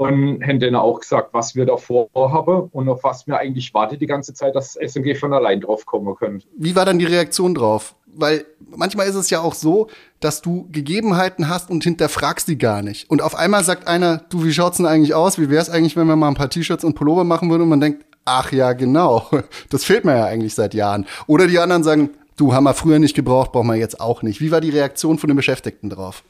und 0.00 0.42
haben 0.42 0.58
denen 0.60 0.76
auch 0.76 1.00
gesagt, 1.00 1.34
was 1.34 1.54
wir 1.54 1.66
da 1.66 1.76
vorhaben 1.76 2.70
und 2.72 2.88
auf 2.88 3.04
was 3.04 3.26
wir 3.26 3.36
eigentlich 3.36 3.74
warten 3.74 3.98
die 3.98 4.06
ganze 4.06 4.32
Zeit, 4.32 4.54
dass 4.54 4.74
SMG 4.74 5.14
von 5.14 5.34
allein 5.34 5.60
drauf 5.60 5.84
kommen 5.84 6.14
können. 6.14 6.42
Wie 6.56 6.74
war 6.74 6.86
dann 6.86 6.98
die 6.98 7.04
Reaktion 7.04 7.54
drauf? 7.54 7.94
Weil 8.06 8.46
manchmal 8.74 9.08
ist 9.08 9.14
es 9.14 9.28
ja 9.28 9.40
auch 9.40 9.52
so, 9.52 9.88
dass 10.18 10.40
du 10.40 10.66
Gegebenheiten 10.72 11.50
hast 11.50 11.68
und 11.70 11.84
hinterfragst 11.84 12.48
die 12.48 12.56
gar 12.56 12.80
nicht. 12.80 13.10
Und 13.10 13.20
auf 13.20 13.34
einmal 13.34 13.62
sagt 13.62 13.88
einer, 13.88 14.24
du, 14.30 14.42
wie 14.42 14.54
schaut's 14.54 14.78
denn 14.78 14.86
eigentlich 14.86 15.12
aus? 15.12 15.38
Wie 15.38 15.50
wäre 15.50 15.60
es 15.60 15.68
eigentlich, 15.68 15.96
wenn 15.96 16.06
wir 16.06 16.16
mal 16.16 16.28
ein 16.28 16.34
paar 16.34 16.48
T-Shirts 16.48 16.82
und 16.82 16.94
Pullover 16.94 17.24
machen 17.24 17.50
würden? 17.50 17.64
Und 17.64 17.68
man 17.68 17.82
denkt, 17.82 18.06
ach 18.24 18.52
ja, 18.52 18.72
genau. 18.72 19.28
Das 19.68 19.84
fehlt 19.84 20.06
mir 20.06 20.16
ja 20.16 20.24
eigentlich 20.24 20.54
seit 20.54 20.72
Jahren. 20.72 21.04
Oder 21.26 21.46
die 21.46 21.58
anderen 21.58 21.82
sagen, 21.82 22.08
du, 22.38 22.54
haben 22.54 22.64
wir 22.64 22.72
früher 22.72 22.98
nicht 22.98 23.14
gebraucht, 23.14 23.52
brauchen 23.52 23.66
wir 23.66 23.76
jetzt 23.76 24.00
auch 24.00 24.22
nicht. 24.22 24.40
Wie 24.40 24.50
war 24.50 24.62
die 24.62 24.70
Reaktion 24.70 25.18
von 25.18 25.28
den 25.28 25.36
Beschäftigten 25.36 25.90
drauf? 25.90 26.24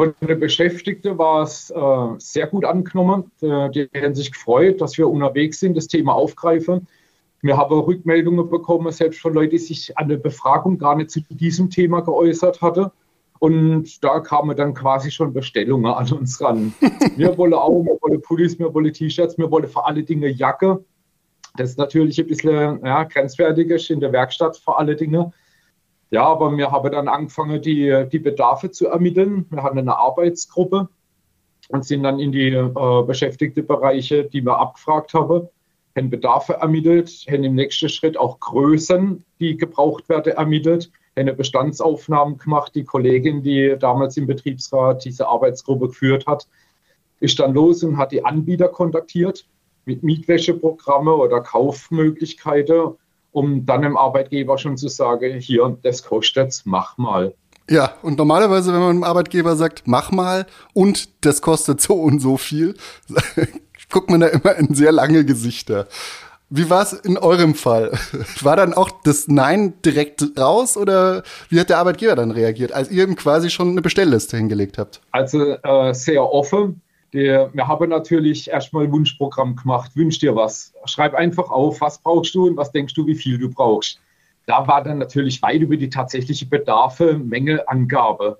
Von 0.00 0.14
den 0.22 0.40
Beschäftigten 0.40 1.18
war 1.18 1.42
es 1.42 1.68
äh, 1.68 2.06
sehr 2.16 2.46
gut 2.46 2.64
angenommen. 2.64 3.30
Äh, 3.42 3.68
die 3.68 3.86
haben 3.94 4.14
sich 4.14 4.32
gefreut, 4.32 4.80
dass 4.80 4.96
wir 4.96 5.06
unterwegs 5.06 5.60
sind, 5.60 5.76
das 5.76 5.88
Thema 5.88 6.14
aufgreifen. 6.14 6.88
Wir 7.42 7.58
haben 7.58 7.78
Rückmeldungen 7.78 8.48
bekommen, 8.48 8.90
selbst 8.92 9.20
von 9.20 9.34
Leuten, 9.34 9.50
die 9.50 9.58
sich 9.58 9.98
an 9.98 10.08
der 10.08 10.16
Befragung 10.16 10.78
gar 10.78 10.96
nicht 10.96 11.10
zu 11.10 11.20
diesem 11.28 11.68
Thema 11.68 12.00
geäußert 12.00 12.62
hatten. 12.62 12.86
Und 13.40 14.02
da 14.02 14.20
kamen 14.20 14.56
dann 14.56 14.72
quasi 14.72 15.10
schon 15.10 15.34
Bestellungen 15.34 15.92
an 15.92 16.10
uns 16.12 16.40
ran. 16.40 16.72
Wir 17.16 17.36
wollen 17.36 17.52
auch, 17.52 17.84
wir 17.84 17.98
wollen 18.00 18.22
Pullis, 18.22 18.58
wir 18.58 18.72
wollen 18.72 18.94
T-Shirts, 18.94 19.36
wir 19.36 19.50
wollen 19.50 19.68
vor 19.68 19.86
alle 19.86 20.02
Dinge 20.02 20.28
Jacke. 20.28 20.82
Das 21.58 21.68
ist 21.68 21.78
natürlich 21.78 22.18
ein 22.18 22.26
bisschen 22.26 22.82
ja, 22.86 23.04
grenzwertig 23.04 23.90
in 23.90 24.00
der 24.00 24.12
Werkstatt 24.12 24.56
vor 24.56 24.78
alle 24.78 24.96
Dinge. 24.96 25.30
Ja, 26.10 26.24
aber 26.24 26.56
wir 26.56 26.72
haben 26.72 26.90
dann 26.90 27.08
angefangen, 27.08 27.62
die, 27.62 28.06
die 28.10 28.18
Bedarfe 28.18 28.70
zu 28.70 28.88
ermitteln. 28.88 29.46
Wir 29.50 29.62
hatten 29.62 29.78
eine 29.78 29.96
Arbeitsgruppe 29.96 30.88
und 31.68 31.84
sind 31.84 32.02
dann 32.02 32.18
in 32.18 32.32
die 32.32 32.48
äh, 32.48 33.02
beschäftigte 33.06 33.62
Bereiche, 33.62 34.24
die 34.24 34.42
wir 34.42 34.58
abgefragt 34.58 35.14
haben, 35.14 35.48
haben 35.96 36.10
Bedarfe 36.10 36.54
ermittelt, 36.54 37.26
haben 37.30 37.44
im 37.44 37.54
nächsten 37.54 37.88
Schritt 37.88 38.16
auch 38.16 38.40
Größen, 38.40 39.24
die 39.38 39.56
gebraucht 39.56 40.08
werden, 40.08 40.32
ermittelt, 40.32 40.90
haben 41.16 41.28
eine 41.28 41.34
Bestandsaufnahmen 41.34 42.38
gemacht. 42.38 42.74
Die 42.74 42.84
Kollegin, 42.84 43.42
die 43.42 43.76
damals 43.78 44.16
im 44.16 44.26
Betriebsrat 44.26 45.04
diese 45.04 45.28
Arbeitsgruppe 45.28 45.88
geführt 45.88 46.26
hat, 46.26 46.48
ist 47.20 47.38
dann 47.38 47.54
los 47.54 47.84
und 47.84 47.98
hat 47.98 48.12
die 48.12 48.24
Anbieter 48.24 48.68
kontaktiert 48.68 49.46
mit 49.84 50.02
Mietwäscheprogramme 50.02 51.14
oder 51.14 51.40
Kaufmöglichkeiten, 51.40 52.94
um 53.32 53.66
dann 53.66 53.82
dem 53.82 53.96
Arbeitgeber 53.96 54.58
schon 54.58 54.76
zu 54.76 54.88
sagen, 54.88 55.38
hier, 55.38 55.76
das 55.82 56.02
kostet, 56.02 56.62
mach 56.64 56.98
mal. 56.98 57.34
Ja, 57.68 57.94
und 58.02 58.18
normalerweise, 58.18 58.72
wenn 58.72 58.80
man 58.80 58.90
einem 58.90 59.04
Arbeitgeber 59.04 59.54
sagt, 59.54 59.82
mach 59.86 60.10
mal 60.10 60.46
und 60.74 61.24
das 61.24 61.40
kostet 61.40 61.80
so 61.80 61.94
und 61.94 62.18
so 62.18 62.36
viel, 62.36 62.74
guckt 63.90 64.10
man 64.10 64.20
da 64.20 64.26
immer 64.26 64.56
in 64.56 64.74
sehr 64.74 64.90
lange 64.90 65.24
Gesichter. 65.24 65.86
Wie 66.52 66.68
war 66.68 66.82
es 66.82 66.92
in 66.92 67.16
eurem 67.16 67.54
Fall? 67.54 67.92
War 68.40 68.56
dann 68.56 68.74
auch 68.74 68.90
das 69.04 69.28
Nein 69.28 69.74
direkt 69.84 70.36
raus 70.36 70.76
oder 70.76 71.22
wie 71.48 71.60
hat 71.60 71.70
der 71.70 71.78
Arbeitgeber 71.78 72.16
dann 72.16 72.32
reagiert, 72.32 72.72
als 72.72 72.90
ihr 72.90 73.04
ihm 73.04 73.14
quasi 73.14 73.50
schon 73.50 73.70
eine 73.70 73.82
Bestellliste 73.82 74.36
hingelegt 74.36 74.76
habt? 74.76 75.00
Also 75.12 75.54
äh, 75.62 75.94
sehr 75.94 76.24
offen. 76.24 76.82
Die, 77.12 77.46
wir 77.52 77.68
haben 77.68 77.90
natürlich 77.90 78.48
erstmal 78.48 78.90
Wunschprogramm 78.92 79.56
gemacht. 79.56 79.92
Wünsch 79.94 80.18
dir 80.18 80.36
was. 80.36 80.72
Schreib 80.84 81.14
einfach 81.14 81.50
auf, 81.50 81.80
was 81.80 81.98
brauchst 81.98 82.34
du 82.34 82.46
und 82.46 82.56
was 82.56 82.72
denkst 82.72 82.94
du, 82.94 83.06
wie 83.06 83.16
viel 83.16 83.38
du 83.38 83.50
brauchst. 83.50 84.00
Da 84.46 84.66
war 84.66 84.82
dann 84.82 84.98
natürlich 84.98 85.42
weit 85.42 85.60
über 85.60 85.76
die 85.76 85.90
tatsächliche 85.90 86.46
Bedarfe, 86.46 87.18
Mengeangabe. 87.18 88.38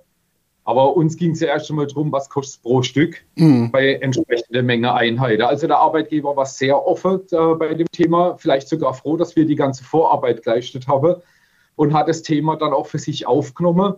Aber 0.63 0.95
uns 0.95 1.17
ging 1.17 1.31
es 1.31 1.39
ja 1.39 1.47
erst 1.47 1.69
einmal 1.69 1.87
darum, 1.87 2.11
was 2.11 2.29
kostet 2.29 2.61
pro 2.61 2.81
Stück 2.81 3.23
mhm. 3.35 3.71
bei 3.71 3.95
entsprechender 3.95 4.61
Menge 4.61 4.93
Einheiten. 4.93 5.41
Also 5.41 5.67
der 5.67 5.77
Arbeitgeber 5.77 6.35
war 6.35 6.45
sehr 6.45 6.85
offen 6.85 7.21
äh, 7.31 7.55
bei 7.55 7.73
dem 7.73 7.87
Thema, 7.91 8.37
vielleicht 8.37 8.69
sogar 8.69 8.93
froh, 8.93 9.17
dass 9.17 9.35
wir 9.35 9.45
die 9.45 9.55
ganze 9.55 9.83
Vorarbeit 9.83 10.43
geleistet 10.43 10.87
haben 10.87 11.15
und 11.75 11.93
hat 11.93 12.07
das 12.07 12.21
Thema 12.21 12.57
dann 12.57 12.73
auch 12.73 12.85
für 12.85 12.99
sich 12.99 13.25
aufgenommen, 13.25 13.95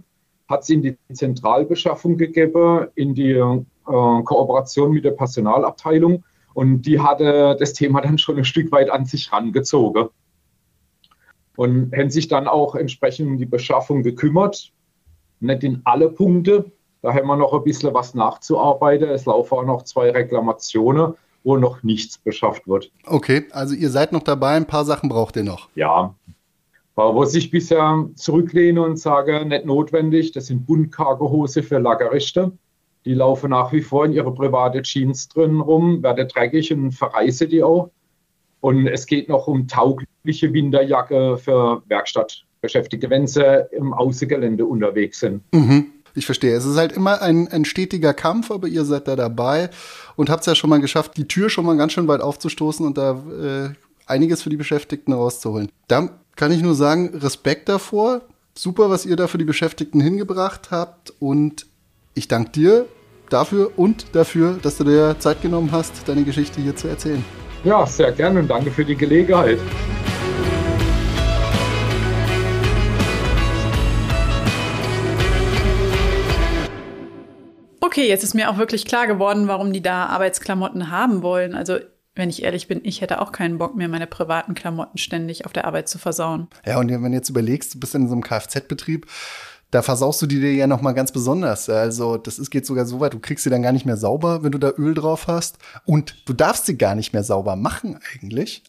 hat 0.47 0.61
es 0.61 0.69
in 0.69 0.81
die 0.81 0.97
Zentralbeschaffung 1.11 2.17
gegeben, 2.17 2.87
in 2.95 3.13
die 3.13 3.43
Kooperation 3.83 4.91
mit 4.91 5.05
der 5.05 5.11
Personalabteilung 5.11 6.23
und 6.53 6.83
die 6.83 6.99
hatte 6.99 7.55
das 7.59 7.73
Thema 7.73 8.01
dann 8.01 8.17
schon 8.17 8.37
ein 8.37 8.45
Stück 8.45 8.71
weit 8.71 8.89
an 8.89 9.05
sich 9.05 9.31
rangezogen 9.31 10.09
und 11.55 11.95
haben 11.95 12.09
sich 12.09 12.27
dann 12.27 12.47
auch 12.47 12.75
entsprechend 12.75 13.27
um 13.27 13.37
die 13.37 13.45
Beschaffung 13.45 14.03
gekümmert 14.03 14.71
nicht 15.43 15.63
in 15.63 15.81
alle 15.83 16.09
Punkte. 16.09 16.71
Da 17.01 17.13
haben 17.13 17.27
wir 17.27 17.35
noch 17.35 17.53
ein 17.53 17.63
bisschen 17.63 17.93
was 17.93 18.15
nachzuarbeiten. 18.15 19.09
Es 19.09 19.25
laufen 19.25 19.55
auch 19.55 19.65
noch 19.65 19.83
zwei 19.83 20.09
Reklamationen, 20.09 21.13
wo 21.43 21.57
noch 21.57 21.83
nichts 21.83 22.17
beschafft 22.17 22.67
wird. 22.67 22.91
Okay, 23.05 23.45
also 23.51 23.75
ihr 23.75 23.89
seid 23.89 24.13
noch 24.13 24.23
dabei, 24.23 24.55
ein 24.55 24.65
paar 24.65 24.85
Sachen 24.85 25.09
braucht 25.09 25.35
ihr 25.35 25.43
noch. 25.43 25.69
Ja. 25.75 26.15
Wo 26.95 27.23
ich 27.23 27.51
bisher 27.51 28.07
zurücklehne 28.15 28.81
und 28.81 28.97
sage, 28.97 29.45
nicht 29.45 29.65
notwendig, 29.65 30.31
das 30.31 30.45
sind 30.45 30.65
Buntkargehose 30.65 31.63
für 31.63 31.79
Lagerrichter. 31.79 32.51
Die 33.05 33.13
laufen 33.13 33.49
nach 33.49 33.71
wie 33.73 33.81
vor 33.81 34.05
in 34.05 34.13
ihre 34.13 34.33
private 34.33 34.81
Jeans 34.81 35.27
drin 35.27 35.59
rum, 35.59 36.01
werden 36.03 36.27
dreckig 36.27 36.71
und 36.71 36.91
verreise 36.91 37.47
die 37.47 37.63
auch. 37.63 37.89
Und 38.61 38.87
es 38.87 39.05
geht 39.05 39.27
noch 39.27 39.47
um 39.47 39.67
taugliche 39.67 40.53
Winterjacke 40.53 41.37
für 41.37 41.83
Werkstatt 41.87 42.45
Beschäftigte, 42.63 43.09
wenn 43.09 43.27
sie 43.27 43.67
im 43.71 43.93
Außengelände 43.93 44.65
unterwegs 44.65 45.19
sind. 45.19 45.43
Mhm. 45.53 45.91
Ich 46.15 46.25
verstehe. 46.25 46.55
Es 46.55 46.65
ist 46.65 46.77
halt 46.77 46.93
immer 46.93 47.21
ein, 47.21 47.47
ein 47.49 47.65
stetiger 47.65 48.13
Kampf, 48.13 48.51
aber 48.51 48.67
ihr 48.67 48.85
seid 48.85 49.07
da 49.07 49.15
dabei 49.15 49.69
und 50.15 50.29
habt 50.29 50.41
es 50.41 50.45
ja 50.45 50.55
schon 50.55 50.69
mal 50.69 50.79
geschafft, 50.79 51.17
die 51.17 51.27
Tür 51.27 51.49
schon 51.49 51.65
mal 51.65 51.75
ganz 51.75 51.91
schön 51.91 52.07
weit 52.07 52.21
aufzustoßen 52.21 52.85
und 52.85 52.97
da 52.97 53.21
äh, 53.41 53.69
einiges 54.05 54.43
für 54.43 54.49
die 54.49 54.57
Beschäftigten 54.57 55.11
rauszuholen. 55.11 55.69
Da 55.87 56.09
kann 56.35 56.51
ich 56.51 56.61
nur 56.61 56.75
sagen, 56.75 57.15
Respekt 57.15 57.67
davor. 57.67 58.21
Super, 58.55 58.89
was 58.89 59.05
ihr 59.05 59.15
da 59.15 59.27
für 59.27 59.39
die 59.39 59.43
Beschäftigten 59.43 59.99
hingebracht 59.99 60.69
habt 60.71 61.13
und 61.19 61.65
ich 62.15 62.27
danke 62.27 62.51
dir 62.51 62.85
dafür 63.29 63.71
und 63.77 64.15
dafür, 64.15 64.59
dass 64.61 64.77
du 64.77 64.83
dir 64.83 65.15
Zeit 65.19 65.41
genommen 65.41 65.71
hast, 65.71 66.07
deine 66.07 66.23
Geschichte 66.23 66.61
hier 66.61 66.75
zu 66.75 66.87
erzählen. 66.87 67.23
Ja, 67.63 67.85
sehr 67.87 68.11
gerne 68.11 68.41
und 68.41 68.47
danke 68.47 68.69
für 68.69 68.85
die 68.85 68.95
Gelegenheit. 68.95 69.57
Okay, 77.81 78.07
jetzt 78.07 78.23
ist 78.23 78.33
mir 78.33 78.49
auch 78.49 78.57
wirklich 78.57 78.85
klar 78.85 79.07
geworden, 79.07 79.47
warum 79.47 79.73
die 79.73 79.81
da 79.81 80.07
Arbeitsklamotten 80.07 80.89
haben 80.91 81.21
wollen. 81.21 81.55
Also 81.55 81.79
wenn 82.15 82.29
ich 82.29 82.43
ehrlich 82.43 82.67
bin, 82.67 82.81
ich 82.83 83.01
hätte 83.01 83.21
auch 83.21 83.31
keinen 83.31 83.57
Bock 83.57 83.75
mehr, 83.75 83.87
meine 83.87 84.07
privaten 84.07 84.53
Klamotten 84.53 84.97
ständig 84.97 85.45
auf 85.45 85.53
der 85.53 85.65
Arbeit 85.65 85.89
zu 85.89 85.97
versauen. 85.97 86.47
Ja, 86.65 86.79
und 86.79 86.89
wenn 86.89 87.01
du 87.01 87.17
jetzt 87.17 87.29
überlegst, 87.29 87.73
du 87.73 87.79
bist 87.79 87.95
in 87.95 88.07
so 88.07 88.13
einem 88.13 88.23
Kfz-Betrieb, 88.23 89.07
da 89.73 89.81
versaust 89.81 90.21
du 90.21 90.27
die 90.27 90.39
dir 90.39 90.53
ja 90.53 90.67
noch 90.67 90.81
mal 90.81 90.91
ganz 90.91 91.11
besonders. 91.11 91.67
Also 91.67 92.17
das 92.17 92.37
ist, 92.37 92.51
geht 92.51 92.65
sogar 92.65 92.85
so 92.85 92.99
weit, 92.99 93.13
du 93.13 93.19
kriegst 93.19 93.43
sie 93.43 93.49
dann 93.49 93.63
gar 93.63 93.71
nicht 93.71 93.85
mehr 93.85 93.97
sauber, 93.97 94.43
wenn 94.43 94.51
du 94.51 94.59
da 94.59 94.71
Öl 94.77 94.93
drauf 94.93 95.25
hast. 95.25 95.57
Und 95.85 96.15
du 96.27 96.33
darfst 96.33 96.67
sie 96.67 96.77
gar 96.77 96.93
nicht 96.93 97.11
mehr 97.11 97.23
sauber 97.23 97.55
machen 97.55 97.99
eigentlich 98.13 98.63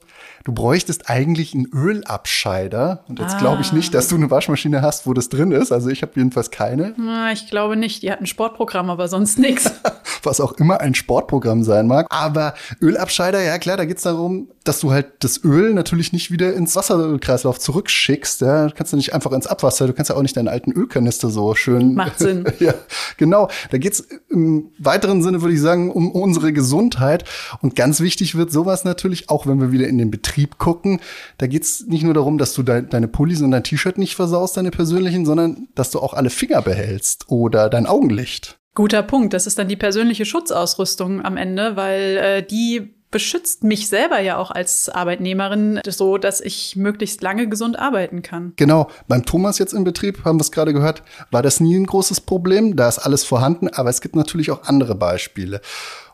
du 0.45 0.53
bräuchtest 0.53 1.09
eigentlich 1.09 1.55
einen 1.55 1.67
Ölabscheider. 1.73 3.05
Und 3.09 3.19
jetzt 3.19 3.37
ah. 3.37 3.39
glaube 3.39 3.63
ich 3.63 3.73
nicht, 3.73 3.95
dass 3.95 4.09
du 4.09 4.17
eine 4.17 4.31
Waschmaschine 4.31 4.83
hast, 4.83 5.07
wo 5.07 5.15
das 5.15 5.29
drin 5.29 5.53
ist. 5.53 5.73
Also 5.73 5.89
ich 5.89 6.03
habe 6.03 6.13
jedenfalls 6.17 6.51
keine. 6.51 6.95
Na, 6.97 7.33
ich 7.33 7.49
glaube 7.49 7.77
nicht. 7.77 8.03
Die 8.03 8.11
hat 8.11 8.21
ein 8.21 8.27
Sportprogramm, 8.27 8.91
aber 8.91 9.09
sonst 9.09 9.39
nichts. 9.39 9.71
Was 10.23 10.41
auch 10.41 10.53
immer 10.53 10.81
ein 10.81 10.95
Sportprogramm 10.95 11.63
sein 11.65 11.87
mag. 11.87 12.07
Aber 12.11 12.55
Ölabscheider, 12.81 13.43
ja 13.43 13.59
klar, 13.59 13.77
da 13.77 13.85
geht 13.85 13.99
es 13.99 14.05
darum, 14.05 14.49
dass 14.65 14.81
du 14.81 14.93
halt 14.93 15.07
das 15.21 15.43
Öl 15.45 15.75
natürlich 15.75 16.13
nicht 16.13 16.31
wieder 16.31 16.55
ins 16.55 16.77
Wasserkreislauf 16.77 17.59
zurückschickst. 17.59 18.41
Ja, 18.41 18.69
du 18.69 18.75
kannst 18.75 18.93
du 18.93 18.97
nicht 18.97 19.13
einfach 19.15 19.33
ins 19.33 19.47
Abwasser. 19.47 19.87
Du 19.87 19.93
kannst 19.93 20.11
ja 20.11 20.17
auch 20.17 20.23
nicht 20.23 20.37
deinen 20.37 20.49
alten 20.49 20.73
Ölkanister 20.95 21.29
so 21.29 21.55
schön. 21.55 21.95
Macht 21.95 22.19
Sinn. 22.19 22.45
ja, 22.61 22.75
genau. 23.17 23.49
Da 23.71 23.79
geht 23.79 23.95
es 23.95 24.09
im 24.31 24.71
weiteren 24.79 25.23
Sinne, 25.23 25.43
würde 25.43 25.55
ich 25.55 25.61
sagen, 25.61 25.91
um 25.91 26.13
unsere 26.13 26.53
Gesundheit. 26.53 27.25
Und 27.61 27.75
ganz 27.75 28.01
wichtig 28.01 28.37
wird 28.37 28.53
sowas 28.53 28.85
natürlich, 28.85 29.29
auch 29.29 29.47
wenn 29.47 29.61
wir 29.61 29.73
wieder 29.73 29.89
in 29.89 29.99
den 29.99 30.11
Betrieb 30.11 30.59
gucken. 30.59 31.01
Da 31.39 31.47
geht 31.47 31.65
es 31.65 31.87
nicht 31.87 32.05
nur 32.05 32.15
darum, 32.15 32.39
dass 32.39 32.55
du 32.55 32.63
de 32.63 32.83
deine 32.89 33.09
Pullis 33.09 33.43
und 33.43 33.51
dein 33.51 33.65
T-Shirt 33.65 33.99
nicht 33.99 34.15
versaust, 34.15 34.57
deine 34.57 34.71
persönlichen, 34.71 35.27
sondern 35.27 35.69
dass 35.75 35.91
du 35.91 35.99
auch 36.01 36.15
alle 36.15 36.31
Finger 36.31 36.63
behältst 36.63 37.27
oder 37.29 37.69
dein 37.69 37.87
Augenlicht. 37.87 38.59
Guter 38.75 39.03
Punkt. 39.03 39.33
Das 39.33 39.47
ist 39.47 39.59
dann 39.59 39.69
die 39.69 39.77
persönliche 39.77 40.25
Schutzausrüstung 40.25 41.25
am 41.25 41.37
Ende, 41.37 41.77
weil 41.77 42.17
äh, 42.17 42.43
die 42.43 42.94
beschützt 43.15 43.63
mich 43.63 43.87
selber 43.87 44.19
ja 44.19 44.39
auch 44.39 44.51
als 44.51 44.89
Arbeitnehmerin 44.89 45.81
so, 45.87 46.19
dass 46.19 46.41
ich 46.41 46.75
möglichst 46.75 47.23
lange 47.23 47.49
gesund 47.49 47.79
arbeiten 47.79 48.23
kann. 48.23 48.55
Genau. 48.57 48.89
Beim 49.07 49.25
Thomas 49.25 49.61
jetzt 49.61 49.73
im 49.73 49.85
Betrieb, 49.85 50.25
haben 50.25 50.39
wir 50.39 50.43
es 50.43 50.51
gerade 50.51 50.73
gehört, 50.73 51.05
war 51.31 51.41
das 51.41 51.61
nie 51.61 51.77
ein 51.77 51.87
großes 51.87 52.23
Problem. 52.23 52.75
Da 52.75 52.89
ist 52.89 52.99
alles 52.99 53.23
vorhanden, 53.23 53.69
aber 53.69 53.89
es 53.89 54.01
gibt 54.01 54.17
natürlich 54.17 54.51
auch 54.51 54.65
andere 54.65 54.97
Beispiele. 54.97 55.61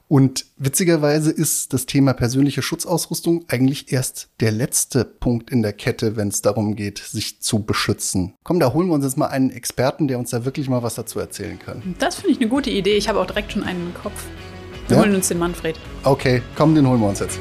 Und 0.08 0.44
witzigerweise 0.58 1.30
ist 1.30 1.72
das 1.72 1.86
Thema 1.86 2.12
persönliche 2.12 2.60
Schutzausrüstung 2.60 3.46
eigentlich 3.48 3.90
erst 3.92 4.28
der 4.40 4.52
letzte 4.52 5.06
Punkt 5.06 5.50
in 5.50 5.62
der 5.62 5.72
Kette, 5.72 6.16
wenn 6.16 6.28
es 6.28 6.42
darum 6.42 6.76
geht, 6.76 6.98
sich 6.98 7.40
zu 7.40 7.60
beschützen. 7.60 8.34
Komm, 8.42 8.60
da 8.60 8.74
holen 8.74 8.88
wir 8.88 8.94
uns 8.94 9.06
jetzt 9.06 9.16
mal 9.16 9.28
einen 9.28 9.50
Experten, 9.50 10.06
der 10.06 10.18
uns 10.18 10.28
da 10.28 10.44
wirklich 10.44 10.68
mal 10.68 10.82
was 10.82 10.96
dazu 10.96 11.18
erzählen 11.18 11.58
kann. 11.58 11.94
Das 11.98 12.16
finde 12.16 12.32
ich 12.32 12.40
eine 12.40 12.50
gute 12.50 12.68
Idee. 12.68 12.98
Ich 12.98 13.08
habe 13.08 13.20
auch 13.20 13.26
direkt 13.26 13.52
schon 13.52 13.62
einen 13.62 13.86
im 13.86 13.94
Kopf. 13.94 14.26
Wir 14.90 14.96
ja? 14.96 15.04
holen 15.04 15.14
uns 15.14 15.28
den 15.28 15.38
Manfred. 15.38 15.78
Okay, 16.02 16.42
komm, 16.56 16.74
den 16.74 16.84
holen 16.88 17.00
wir 17.00 17.08
uns 17.08 17.20
jetzt. 17.20 17.38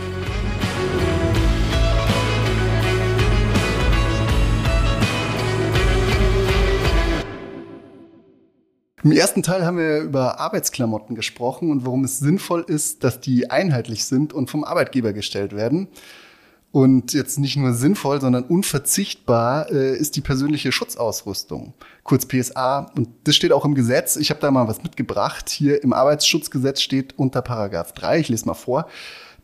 Im 9.01 9.11
ersten 9.13 9.41
Teil 9.41 9.65
haben 9.65 9.79
wir 9.79 10.01
über 10.01 10.39
Arbeitsklamotten 10.39 11.15
gesprochen 11.15 11.71
und 11.71 11.87
warum 11.87 12.03
es 12.03 12.19
sinnvoll 12.19 12.63
ist, 12.67 13.03
dass 13.03 13.19
die 13.19 13.49
einheitlich 13.49 14.05
sind 14.05 14.31
und 14.31 14.51
vom 14.51 14.63
Arbeitgeber 14.63 15.13
gestellt 15.13 15.55
werden. 15.55 15.87
Und 16.71 17.13
jetzt 17.13 17.39
nicht 17.39 17.57
nur 17.57 17.73
sinnvoll, 17.73 18.21
sondern 18.21 18.43
unverzichtbar 18.43 19.71
äh, 19.71 19.97
ist 19.97 20.15
die 20.15 20.21
persönliche 20.21 20.71
Schutzausrüstung, 20.71 21.73
kurz 22.03 22.27
PSA. 22.27 22.91
Und 22.95 23.09
das 23.23 23.35
steht 23.35 23.51
auch 23.51 23.65
im 23.65 23.73
Gesetz. 23.73 24.17
Ich 24.17 24.29
habe 24.29 24.39
da 24.39 24.51
mal 24.51 24.67
was 24.67 24.83
mitgebracht. 24.83 25.49
Hier 25.49 25.83
im 25.83 25.93
Arbeitsschutzgesetz 25.93 26.81
steht 26.81 27.17
unter 27.17 27.41
Paragraph 27.41 27.93
3, 27.93 28.19
ich 28.19 28.29
lese 28.29 28.45
mal 28.45 28.53
vor, 28.53 28.87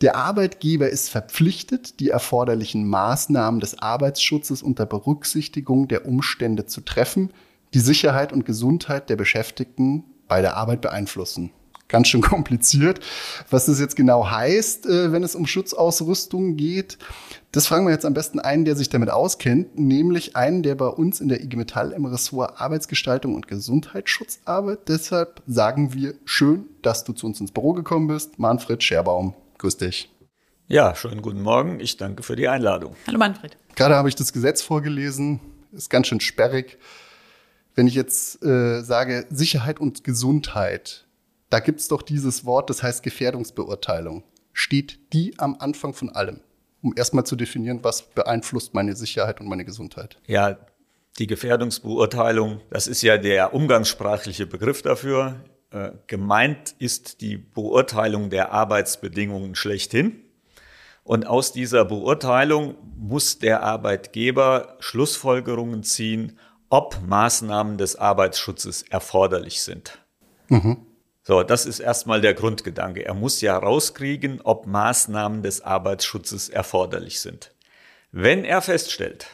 der 0.01 0.17
Arbeitgeber 0.17 0.89
ist 0.89 1.10
verpflichtet, 1.10 2.00
die 2.00 2.10
erforderlichen 2.10 2.88
Maßnahmen 2.88 3.60
des 3.60 3.79
Arbeitsschutzes 3.79 4.62
unter 4.62 4.86
Berücksichtigung 4.86 5.88
der 5.88 6.05
Umstände 6.05 6.65
zu 6.65 6.82
treffen, 6.82 7.32
die 7.74 7.79
Sicherheit 7.79 8.34
und 8.34 8.46
Gesundheit 8.46 9.10
der 9.10 9.15
Beschäftigten 9.15 10.03
bei 10.27 10.41
der 10.41 10.58
Arbeit 10.58 10.82
beeinflussen. 10.82 11.51
Ganz 11.87 12.07
schön 12.07 12.21
kompliziert. 12.21 12.99
Was 13.49 13.65
das 13.65 13.79
jetzt 13.79 13.95
genau 13.95 14.29
heißt, 14.29 14.85
äh, 14.85 15.11
wenn 15.11 15.23
es 15.23 15.35
um 15.35 15.45
Schutzausrüstung 15.45 16.55
geht, 16.55 16.97
das 17.51 17.67
fragen 17.67 17.85
wir 17.85 17.93
jetzt 17.93 18.05
am 18.05 18.13
besten 18.13 18.39
einen, 18.39 18.65
der 18.65 18.75
sich 18.75 18.89
damit 18.89 19.09
auskennt, 19.09 19.79
nämlich 19.79 20.35
einen, 20.35 20.61
der 20.61 20.75
bei 20.75 20.87
uns 20.87 21.21
in 21.21 21.29
der 21.29 21.41
IG 21.41 21.55
Metall 21.55 21.91
im 21.91 22.05
Ressort 22.05 22.59
Arbeitsgestaltung 22.59 23.33
und 23.33 23.47
Gesundheitsschutz 23.47 24.39
arbeitet. 24.43 24.89
Deshalb 24.89 25.41
sagen 25.47 25.93
wir 25.93 26.15
schön, 26.25 26.65
dass 26.81 27.05
du 27.05 27.13
zu 27.13 27.25
uns 27.27 27.39
ins 27.39 27.53
Büro 27.53 27.71
gekommen 27.73 28.07
bist. 28.07 28.39
Manfred 28.39 28.83
Scherbaum, 28.83 29.35
grüß 29.57 29.77
dich. 29.77 30.09
Ja, 30.67 30.95
schönen 30.95 31.21
guten 31.21 31.41
Morgen. 31.41 31.79
Ich 31.79 31.95
danke 31.95 32.23
für 32.23 32.35
die 32.35 32.47
Einladung. 32.47 32.95
Hallo 33.07 33.19
Manfred. 33.19 33.55
Gerade 33.75 33.95
habe 33.95 34.09
ich 34.09 34.15
das 34.15 34.33
Gesetz 34.33 34.61
vorgelesen. 34.61 35.39
Ist 35.71 35.89
ganz 35.89 36.07
schön 36.07 36.19
sperrig. 36.19 36.77
Wenn 37.75 37.87
ich 37.87 37.93
jetzt 37.93 38.43
äh, 38.43 38.81
sage 38.81 39.27
Sicherheit 39.29 39.79
und 39.79 40.03
Gesundheit, 40.03 41.04
da 41.55 41.62
gibt 41.62 41.79
es 41.79 41.88
doch 41.88 42.01
dieses 42.01 42.43
Wort, 42.43 42.69
das 42.69 42.83
heißt 42.83 43.01
Gefährdungsbeurteilung. 43.01 44.25
Steht 44.51 45.13
die 45.13 45.39
am 45.39 45.55
Anfang 45.57 45.93
von 45.93 46.09
allem? 46.09 46.41
Um 46.81 46.93
erstmal 46.97 47.25
zu 47.25 47.38
definieren, 47.38 47.79
was 47.81 48.01
beeinflusst 48.01 48.74
meine 48.74 48.93
Sicherheit 48.93 49.39
und 49.39 49.47
meine 49.47 49.63
Gesundheit. 49.63 50.17
Ja, 50.27 50.57
die 51.17 51.27
Gefährdungsbeurteilung, 51.27 52.59
das 52.71 52.88
ist 52.88 53.03
ja 53.03 53.17
der 53.17 53.53
umgangssprachliche 53.53 54.45
Begriff 54.47 54.81
dafür. 54.81 55.45
Äh, 55.71 55.91
gemeint 56.07 56.75
ist 56.77 57.21
die 57.21 57.38
Beurteilung 57.38 58.29
der 58.29 58.51
Arbeitsbedingungen 58.51 59.55
schlechthin. 59.55 60.25
Und 61.05 61.25
aus 61.25 61.53
dieser 61.53 61.85
Beurteilung 61.85 62.75
muss 62.97 63.39
der 63.39 63.63
Arbeitgeber 63.63 64.75
Schlussfolgerungen 64.81 65.83
ziehen, 65.83 66.38
ob 66.67 67.00
Maßnahmen 67.07 67.77
des 67.77 67.95
Arbeitsschutzes 67.95 68.81
erforderlich 68.81 69.62
sind. 69.62 70.00
Mhm. 70.50 70.85
So, 71.27 71.41
das 71.41 71.65
ist 71.65 71.79
erstmal 71.79 72.22
der 72.22 72.36
Grundgedanke. 72.36 73.03
Er 73.03 73.15
muss 73.15 73.41
ja 73.41 73.58
rauskriegen, 73.58 74.41
ob 74.44 74.67
Maßnahmen 74.67 75.41
des 75.41 75.62
Arbeitsschutzes 75.62 76.50
erforderlich 76.50 77.20
sind. 77.20 77.51
Wenn 78.12 78.46
er 78.46 78.62
feststellt, 78.62 79.25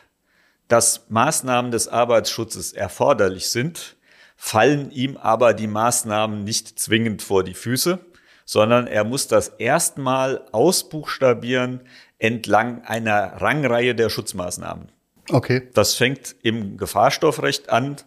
dass 0.70 1.10
Maßnahmen 1.10 1.70
des 1.70 1.90
Arbeitsschutzes 1.90 2.72
erforderlich 2.72 3.50
sind, 3.50 3.98
fallen 4.38 4.90
ihm 4.92 5.18
aber 5.18 5.54
die 5.54 5.68
Maßnahmen 5.68 6.46
nicht 6.46 6.80
zwingend 6.80 7.22
vor 7.22 7.44
die 7.44 7.54
Füße, 7.54 8.00
sondern 8.46 8.88
er 8.88 9.04
muss 9.04 9.28
das 9.28 9.50
erstmal 9.50 10.46
ausbuchstabieren 10.54 11.82
entlang 12.20 12.86
einer 12.86 13.42
Rangreihe 13.42 13.96
der 13.96 14.10
Schutzmaßnahmen. 14.10 14.90
Okay. 15.30 15.70
Das 15.74 15.96
fängt 15.96 16.38
im 16.42 16.78
Gefahrstoffrecht 16.78 17.70
an 17.70 17.98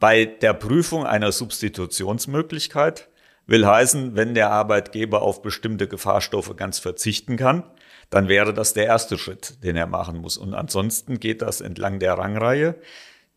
bei 0.00 0.24
der 0.24 0.54
Prüfung 0.54 1.04
einer 1.06 1.30
Substitutionsmöglichkeit. 1.30 3.08
Will 3.46 3.66
heißen, 3.66 4.16
wenn 4.16 4.34
der 4.34 4.50
Arbeitgeber 4.50 5.22
auf 5.22 5.42
bestimmte 5.42 5.86
Gefahrstoffe 5.86 6.56
ganz 6.56 6.78
verzichten 6.78 7.36
kann, 7.36 7.64
dann 8.10 8.28
wäre 8.28 8.54
das 8.54 8.74
der 8.74 8.86
erste 8.86 9.18
Schritt, 9.18 9.62
den 9.62 9.76
er 9.76 9.86
machen 9.86 10.18
muss. 10.18 10.36
Und 10.36 10.54
ansonsten 10.54 11.20
geht 11.20 11.42
das 11.42 11.60
entlang 11.60 11.98
der 11.98 12.14
Rangreihe. 12.14 12.76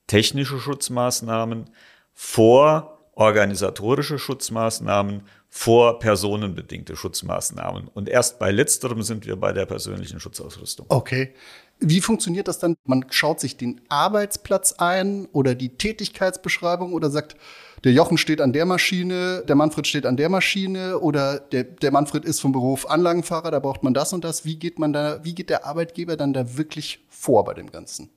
Technische 0.07 0.59
Schutzmaßnahmen 0.59 1.69
vor 2.13 2.97
organisatorische 3.17 4.19
Schutzmaßnahmen 4.19 5.23
vor 5.49 5.97
personenbedingte 5.97 6.95
Schutzmaßnahmen. 6.95 7.87
Und 7.87 8.09
erst 8.09 8.37
bei 8.37 8.51
letzterem 8.51 9.01
sind 9.01 9.25
wir 9.25 9.37
bei 9.37 9.53
der 9.53 9.65
persönlichen 9.65 10.19
Schutzausrüstung. 10.19 10.85
Okay. 10.89 11.33
Wie 11.79 12.01
funktioniert 12.01 12.47
das 12.47 12.59
dann? 12.59 12.75
Man 12.85 13.05
schaut 13.09 13.39
sich 13.39 13.57
den 13.57 13.81
Arbeitsplatz 13.89 14.73
ein 14.73 15.27
oder 15.31 15.55
die 15.55 15.77
Tätigkeitsbeschreibung 15.77 16.93
oder 16.93 17.09
sagt, 17.09 17.35
der 17.83 17.91
Jochen 17.91 18.17
steht 18.17 18.41
an 18.41 18.53
der 18.53 18.65
Maschine, 18.65 19.43
der 19.47 19.55
Manfred 19.55 19.87
steht 19.87 20.05
an 20.05 20.17
der 20.17 20.29
Maschine 20.29 20.99
oder 20.99 21.39
der, 21.39 21.63
der 21.63 21.91
Manfred 21.91 22.25
ist 22.25 22.39
vom 22.39 22.51
Beruf 22.51 22.89
Anlagenfahrer, 22.89 23.51
da 23.51 23.59
braucht 23.59 23.83
man 23.83 23.93
das 23.93 24.13
und 24.13 24.23
das. 24.23 24.45
Wie 24.45 24.57
geht 24.57 24.79
man 24.79 24.93
da, 24.93 25.23
wie 25.23 25.35
geht 25.35 25.49
der 25.49 25.65
Arbeitgeber 25.65 26.17
dann 26.17 26.33
da 26.33 26.57
wirklich 26.57 27.05
vor 27.09 27.43
bei 27.45 27.53
dem 27.53 27.71
Ganzen? 27.71 28.09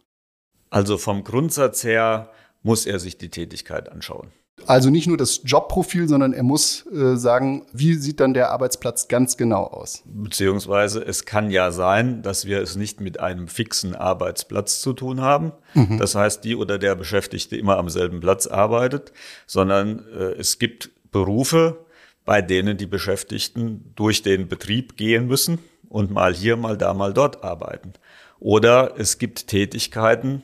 Also 0.71 0.99
vom 0.99 1.25
Grundsatz 1.25 1.85
her 1.85 2.31
muss 2.63 2.87
er 2.87 2.99
sich 2.99 3.19
die 3.19 3.31
Tätigkeit 3.31 3.91
anschauen. 3.91 4.33
Also 4.71 4.89
nicht 4.89 5.09
nur 5.09 5.17
das 5.17 5.41
Jobprofil, 5.45 6.07
sondern 6.07 6.33
er 6.33 6.45
muss 6.45 6.87
äh, 6.87 7.17
sagen, 7.17 7.67
wie 7.73 7.95
sieht 7.95 8.21
dann 8.21 8.35
der 8.35 8.53
Arbeitsplatz 8.53 9.09
ganz 9.09 9.37
genau 9.37 9.65
aus? 9.65 10.05
Beziehungsweise 10.05 11.05
es 11.05 11.25
kann 11.25 11.51
ja 11.51 11.73
sein, 11.73 12.23
dass 12.23 12.45
wir 12.45 12.63
es 12.63 12.77
nicht 12.77 13.01
mit 13.01 13.19
einem 13.19 13.49
fixen 13.49 13.97
Arbeitsplatz 13.97 14.81
zu 14.81 14.93
tun 14.93 15.21
haben. 15.21 15.51
Mhm. 15.75 15.99
Das 15.99 16.15
heißt, 16.15 16.45
die 16.45 16.55
oder 16.55 16.79
der 16.79 16.95
Beschäftigte 16.95 17.57
immer 17.57 17.79
am 17.79 17.89
selben 17.89 18.21
Platz 18.21 18.47
arbeitet, 18.47 19.13
sondern 19.45 20.05
äh, 20.17 20.35
es 20.39 20.61
gibt 20.61 20.91
Berufe, 21.11 21.85
bei 22.25 22.41
denen 22.41 22.77
die 22.77 22.87
Beschäftigten 22.87 23.93
durch 23.97 24.23
den 24.23 24.47
Betrieb 24.47 24.97
gehen 24.97 25.27
müssen 25.27 25.59
und 25.89 26.13
mal 26.13 26.33
hier, 26.33 26.57
mal 26.57 26.79
da, 26.79 26.95
mal 26.95 27.13
dort 27.13 27.43
arbeiten. 27.43 27.95
Oder 28.39 28.95
es 28.99 29.19
gibt 29.19 29.49
Tätigkeiten, 29.49 30.43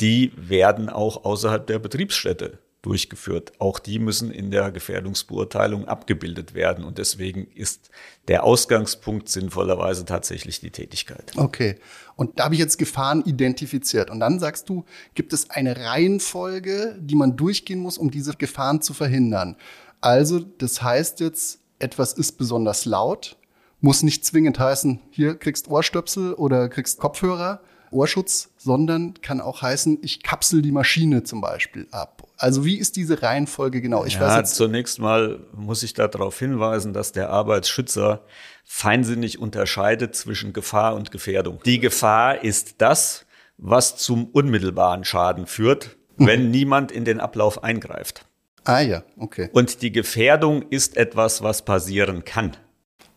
die 0.00 0.32
werden 0.36 0.88
auch 0.88 1.24
außerhalb 1.24 1.64
der 1.64 1.78
Betriebsstätte 1.78 2.58
durchgeführt. 2.82 3.52
Auch 3.60 3.78
die 3.78 3.98
müssen 3.98 4.30
in 4.30 4.50
der 4.50 4.72
Gefährdungsbeurteilung 4.72 5.86
abgebildet 5.86 6.54
werden. 6.54 6.84
Und 6.84 6.98
deswegen 6.98 7.46
ist 7.54 7.90
der 8.28 8.44
Ausgangspunkt 8.44 9.28
sinnvollerweise 9.28 10.04
tatsächlich 10.04 10.60
die 10.60 10.70
Tätigkeit. 10.70 11.32
Okay. 11.36 11.76
Und 12.16 12.38
da 12.38 12.44
habe 12.44 12.54
ich 12.54 12.60
jetzt 12.60 12.78
Gefahren 12.78 13.22
identifiziert. 13.24 14.10
Und 14.10 14.20
dann 14.20 14.40
sagst 14.40 14.68
du, 14.68 14.84
gibt 15.14 15.32
es 15.32 15.48
eine 15.50 15.76
Reihenfolge, 15.76 16.98
die 17.00 17.14
man 17.14 17.36
durchgehen 17.36 17.78
muss, 17.78 17.98
um 17.98 18.10
diese 18.10 18.34
Gefahren 18.34 18.82
zu 18.82 18.92
verhindern. 18.92 19.56
Also, 20.00 20.40
das 20.40 20.82
heißt 20.82 21.20
jetzt, 21.20 21.60
etwas 21.78 22.12
ist 22.12 22.32
besonders 22.32 22.84
laut, 22.84 23.36
muss 23.80 24.02
nicht 24.02 24.24
zwingend 24.24 24.58
heißen, 24.58 25.00
hier 25.10 25.36
kriegst 25.36 25.68
Ohrstöpsel 25.68 26.34
oder 26.34 26.68
kriegst 26.68 26.98
Kopfhörer, 26.98 27.60
Ohrschutz, 27.90 28.50
sondern 28.56 29.14
kann 29.22 29.40
auch 29.40 29.62
heißen, 29.62 29.98
ich 30.02 30.22
kapsel 30.22 30.62
die 30.62 30.72
Maschine 30.72 31.24
zum 31.24 31.40
Beispiel 31.40 31.86
ab. 31.90 32.22
Also 32.42 32.64
wie 32.64 32.78
ist 32.78 32.96
diese 32.96 33.22
Reihenfolge 33.22 33.80
genau? 33.80 34.04
Ich 34.04 34.14
ja, 34.14 34.20
weiß 34.20 34.36
jetzt 34.36 34.56
zunächst 34.56 34.98
mal 34.98 35.40
muss 35.54 35.82
ich 35.82 35.94
darauf 35.94 36.38
hinweisen, 36.38 36.92
dass 36.92 37.12
der 37.12 37.30
Arbeitsschützer 37.30 38.24
feinsinnig 38.64 39.38
unterscheidet 39.38 40.14
zwischen 40.14 40.52
Gefahr 40.52 40.94
und 40.94 41.10
Gefährdung. 41.10 41.60
Die 41.64 41.78
Gefahr 41.78 42.42
ist 42.42 42.76
das, 42.78 43.26
was 43.58 43.96
zum 43.96 44.26
unmittelbaren 44.26 45.04
Schaden 45.04 45.46
führt, 45.46 45.96
mhm. 46.16 46.26
wenn 46.26 46.50
niemand 46.50 46.90
in 46.92 47.04
den 47.04 47.20
Ablauf 47.20 47.62
eingreift. 47.62 48.26
Ah 48.64 48.80
ja, 48.80 49.02
okay. 49.16 49.48
Und 49.52 49.82
die 49.82 49.92
Gefährdung 49.92 50.62
ist 50.70 50.96
etwas, 50.96 51.42
was 51.42 51.64
passieren 51.64 52.24
kann. 52.24 52.56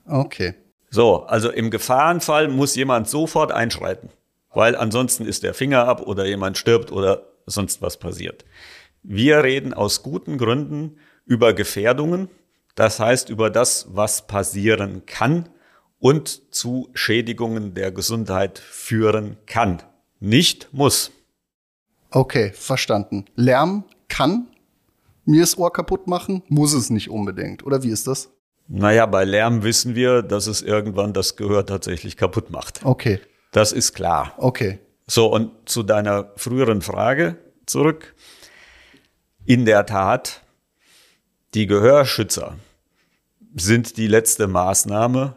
Okay. 0.08 0.56
So, 0.90 1.24
also 1.24 1.52
im 1.52 1.72
Gefahrenfall 1.72 2.48
muss 2.48 2.76
jemand 2.76 3.10
sofort 3.10 3.52
einschreiten 3.52 4.10
weil 4.56 4.76
ansonsten 4.76 5.26
ist 5.26 5.44
der 5.44 5.54
Finger 5.54 5.88
ab 5.88 6.02
oder 6.08 6.26
jemand 6.26 6.58
stirbt 6.58 6.92
oder 6.92 7.24
sonst 7.46 7.82
was 7.82 7.98
passiert. 7.98 8.46
Wir 9.08 9.44
reden 9.44 9.74
aus 9.76 10.02
guten 10.02 10.40
Gründen 10.40 10.98
über 11.26 11.54
Gefährdungen, 11.54 12.28
das 12.74 13.00
heißt 13.00 13.30
über 13.30 13.52
das, 13.52 13.86
was 13.92 14.26
passieren 14.26 15.06
kann 15.06 15.48
und 16.00 16.54
zu 16.54 16.90
Schädigungen 16.96 17.76
der 17.76 17.92
Gesundheit 17.92 18.58
führen 18.58 19.38
kann. 19.46 19.84
Nicht 20.20 20.70
muss. 20.72 21.12
Okay, 22.10 22.52
verstanden. 22.54 23.26
Lärm 23.36 23.84
kann 24.08 24.48
mir 25.24 25.42
das 25.42 25.56
Ohr 25.58 25.72
kaputt 25.72 26.08
machen, 26.08 26.42
muss 26.48 26.74
es 26.74 26.90
nicht 26.90 27.12
unbedingt. 27.12 27.64
Oder 27.64 27.84
wie 27.84 27.90
ist 27.90 28.08
das? 28.08 28.32
Naja, 28.68 29.06
bei 29.06 29.24
Lärm 29.24 29.62
wissen 29.62 29.94
wir, 29.94 30.24
dass 30.24 30.48
es 30.48 30.64
irgendwann 30.64 31.14
das 31.14 31.36
Gehör 31.36 31.68
tatsächlich 31.68 32.18
kaputt 32.18 32.50
macht. 32.50 32.84
Okay. 32.84 33.20
Das 33.52 33.72
ist 33.72 33.94
klar. 33.94 34.34
Okay. 34.38 34.80
So, 35.06 35.28
und 35.28 35.52
zu 35.70 35.84
deiner 35.84 36.32
früheren 36.38 36.82
Frage 36.82 37.38
zurück. 37.68 38.16
In 39.48 39.66
der 39.66 39.86
Tat, 39.86 40.42
die 41.54 41.68
Gehörschützer 41.68 42.56
sind 43.56 43.98
die 43.98 44.08
letzte 44.08 44.48
Maßnahme 44.48 45.36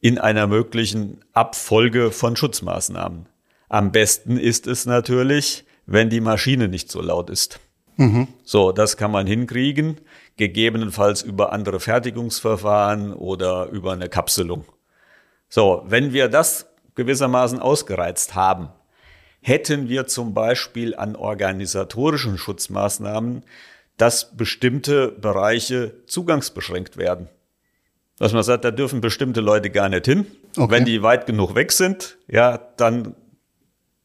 in 0.00 0.18
einer 0.18 0.46
möglichen 0.46 1.20
Abfolge 1.34 2.12
von 2.12 2.34
Schutzmaßnahmen. 2.34 3.26
Am 3.68 3.92
besten 3.92 4.38
ist 4.38 4.66
es 4.66 4.86
natürlich, 4.86 5.66
wenn 5.84 6.08
die 6.08 6.22
Maschine 6.22 6.68
nicht 6.68 6.90
so 6.90 7.02
laut 7.02 7.28
ist. 7.28 7.60
Mhm. 7.96 8.28
So, 8.42 8.72
das 8.72 8.96
kann 8.96 9.10
man 9.10 9.26
hinkriegen, 9.26 10.00
gegebenenfalls 10.36 11.20
über 11.20 11.52
andere 11.52 11.78
Fertigungsverfahren 11.78 13.12
oder 13.12 13.66
über 13.66 13.92
eine 13.92 14.08
Kapselung. 14.08 14.64
So, 15.50 15.82
wenn 15.86 16.14
wir 16.14 16.28
das 16.28 16.70
gewissermaßen 16.94 17.58
ausgereizt 17.58 18.34
haben. 18.34 18.70
Hätten 19.42 19.88
wir 19.88 20.06
zum 20.06 20.34
Beispiel 20.34 20.94
an 20.94 21.16
organisatorischen 21.16 22.38
Schutzmaßnahmen, 22.38 23.42
dass 23.96 24.36
bestimmte 24.36 25.08
Bereiche 25.08 25.94
zugangsbeschränkt 26.06 26.96
werden. 26.96 27.28
Dass 28.18 28.32
man 28.32 28.44
sagt, 28.44 28.64
da 28.64 28.70
dürfen 28.70 29.00
bestimmte 29.00 29.40
Leute 29.40 29.70
gar 29.70 29.88
nicht 29.88 30.06
hin. 30.06 30.26
Okay. 30.56 30.70
Wenn 30.70 30.84
die 30.84 31.02
weit 31.02 31.26
genug 31.26 31.56
weg 31.56 31.72
sind, 31.72 32.18
ja, 32.28 32.58
dann 32.76 33.16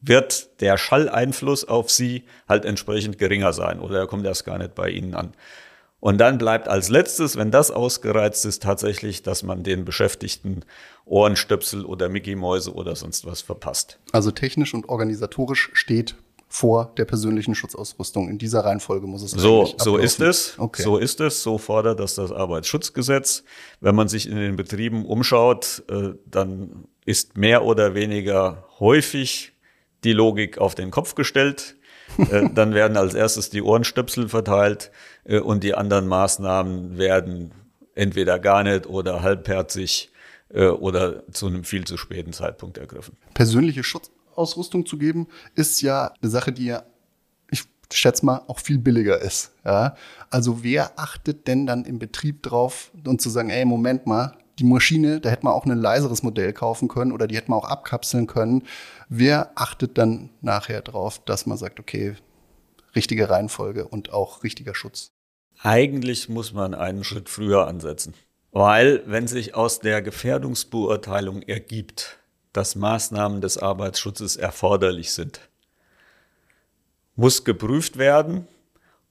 wird 0.00 0.60
der 0.60 0.76
Schalleinfluss 0.76 1.66
auf 1.66 1.90
sie 1.90 2.24
halt 2.48 2.64
entsprechend 2.64 3.18
geringer 3.18 3.52
sein 3.52 3.80
oder 3.80 3.98
er 3.98 4.06
kommt 4.06 4.26
erst 4.26 4.44
gar 4.44 4.58
nicht 4.58 4.74
bei 4.74 4.90
ihnen 4.90 5.14
an. 5.14 5.34
Und 6.00 6.18
dann 6.18 6.38
bleibt 6.38 6.68
als 6.68 6.88
letztes, 6.88 7.36
wenn 7.36 7.50
das 7.50 7.70
ausgereizt 7.70 8.46
ist, 8.46 8.62
tatsächlich, 8.62 9.22
dass 9.22 9.42
man 9.42 9.64
den 9.64 9.84
Beschäftigten 9.84 10.64
Ohrenstöpsel 11.04 11.84
oder 11.84 12.08
Mickey-Mäuse 12.08 12.72
oder 12.72 12.94
sonst 12.94 13.26
was 13.26 13.40
verpasst. 13.40 13.98
Also 14.12 14.30
technisch 14.30 14.74
und 14.74 14.88
organisatorisch 14.88 15.70
steht 15.72 16.14
vor 16.48 16.92
der 16.96 17.04
persönlichen 17.04 17.54
Schutzausrüstung. 17.54 18.28
In 18.28 18.38
dieser 18.38 18.64
Reihenfolge 18.64 19.06
muss 19.06 19.22
es 19.22 19.32
so 19.32 19.68
so 19.76 19.98
ist 19.98 20.20
es. 20.20 20.54
Okay. 20.58 20.82
So 20.82 20.96
ist 20.96 21.20
es. 21.20 21.42
So 21.42 21.58
fordert 21.58 22.00
das 22.00 22.14
das 22.14 22.32
Arbeitsschutzgesetz. 22.32 23.44
Wenn 23.80 23.94
man 23.94 24.08
sich 24.08 24.28
in 24.28 24.36
den 24.36 24.56
Betrieben 24.56 25.04
umschaut, 25.04 25.82
äh, 25.90 26.14
dann 26.26 26.86
ist 27.04 27.36
mehr 27.36 27.64
oder 27.64 27.94
weniger 27.94 28.64
häufig 28.78 29.52
die 30.04 30.12
Logik 30.12 30.58
auf 30.58 30.74
den 30.74 30.90
Kopf 30.90 31.14
gestellt. 31.14 31.76
Äh, 32.16 32.48
dann 32.54 32.74
werden 32.74 32.96
als 32.96 33.14
erstes 33.14 33.50
die 33.50 33.62
Ohrenstöpsel 33.62 34.28
verteilt 34.28 34.90
äh, 35.24 35.38
und 35.38 35.62
die 35.62 35.74
anderen 35.74 36.08
Maßnahmen 36.08 36.98
werden 36.98 37.52
entweder 37.94 38.38
gar 38.38 38.62
nicht 38.62 38.86
oder 38.86 39.22
halbherzig 39.22 40.10
oder 40.50 41.30
zu 41.30 41.46
einem 41.46 41.62
viel 41.62 41.84
zu 41.84 41.98
späten 41.98 42.32
Zeitpunkt 42.32 42.78
ergriffen. 42.78 43.18
Persönliche 43.34 43.84
Schutz 43.84 44.10
Ausrüstung 44.38 44.86
zu 44.86 44.96
geben, 44.96 45.26
ist 45.54 45.82
ja 45.82 46.12
eine 46.22 46.30
Sache, 46.30 46.52
die 46.52 46.66
ja, 46.66 46.84
ich 47.50 47.64
schätze 47.92 48.24
mal, 48.24 48.42
auch 48.46 48.60
viel 48.60 48.78
billiger 48.78 49.20
ist. 49.20 49.52
Ja? 49.64 49.96
Also 50.30 50.62
wer 50.62 50.98
achtet 50.98 51.48
denn 51.48 51.66
dann 51.66 51.84
im 51.84 51.98
Betrieb 51.98 52.42
drauf 52.44 52.92
und 53.04 53.20
zu 53.20 53.28
sagen, 53.28 53.50
ey, 53.50 53.64
Moment 53.64 54.06
mal, 54.06 54.38
die 54.58 54.64
Maschine, 54.64 55.20
da 55.20 55.30
hätte 55.30 55.44
man 55.44 55.52
auch 55.52 55.64
ein 55.64 55.78
leiseres 55.78 56.22
Modell 56.22 56.52
kaufen 56.52 56.88
können 56.88 57.12
oder 57.12 57.26
die 57.26 57.36
hätte 57.36 57.50
man 57.50 57.60
auch 57.60 57.68
abkapseln 57.68 58.26
können. 58.26 58.64
Wer 59.08 59.52
achtet 59.54 59.98
dann 59.98 60.30
nachher 60.40 60.82
drauf, 60.82 61.20
dass 61.24 61.46
man 61.46 61.58
sagt, 61.58 61.80
okay, 61.80 62.16
richtige 62.94 63.30
Reihenfolge 63.30 63.86
und 63.86 64.12
auch 64.12 64.42
richtiger 64.42 64.74
Schutz? 64.74 65.12
Eigentlich 65.60 66.28
muss 66.28 66.52
man 66.52 66.74
einen 66.74 67.04
Schritt 67.04 67.28
früher 67.28 67.66
ansetzen. 67.66 68.14
Weil, 68.50 69.02
wenn 69.06 69.26
sich 69.26 69.54
aus 69.54 69.80
der 69.80 70.02
Gefährdungsbeurteilung 70.02 71.42
ergibt, 71.42 72.18
dass 72.52 72.74
Maßnahmen 72.76 73.40
des 73.40 73.58
Arbeitsschutzes 73.58 74.36
erforderlich 74.36 75.12
sind. 75.12 75.40
Muss 77.14 77.44
geprüft 77.44 77.98
werden, 77.98 78.46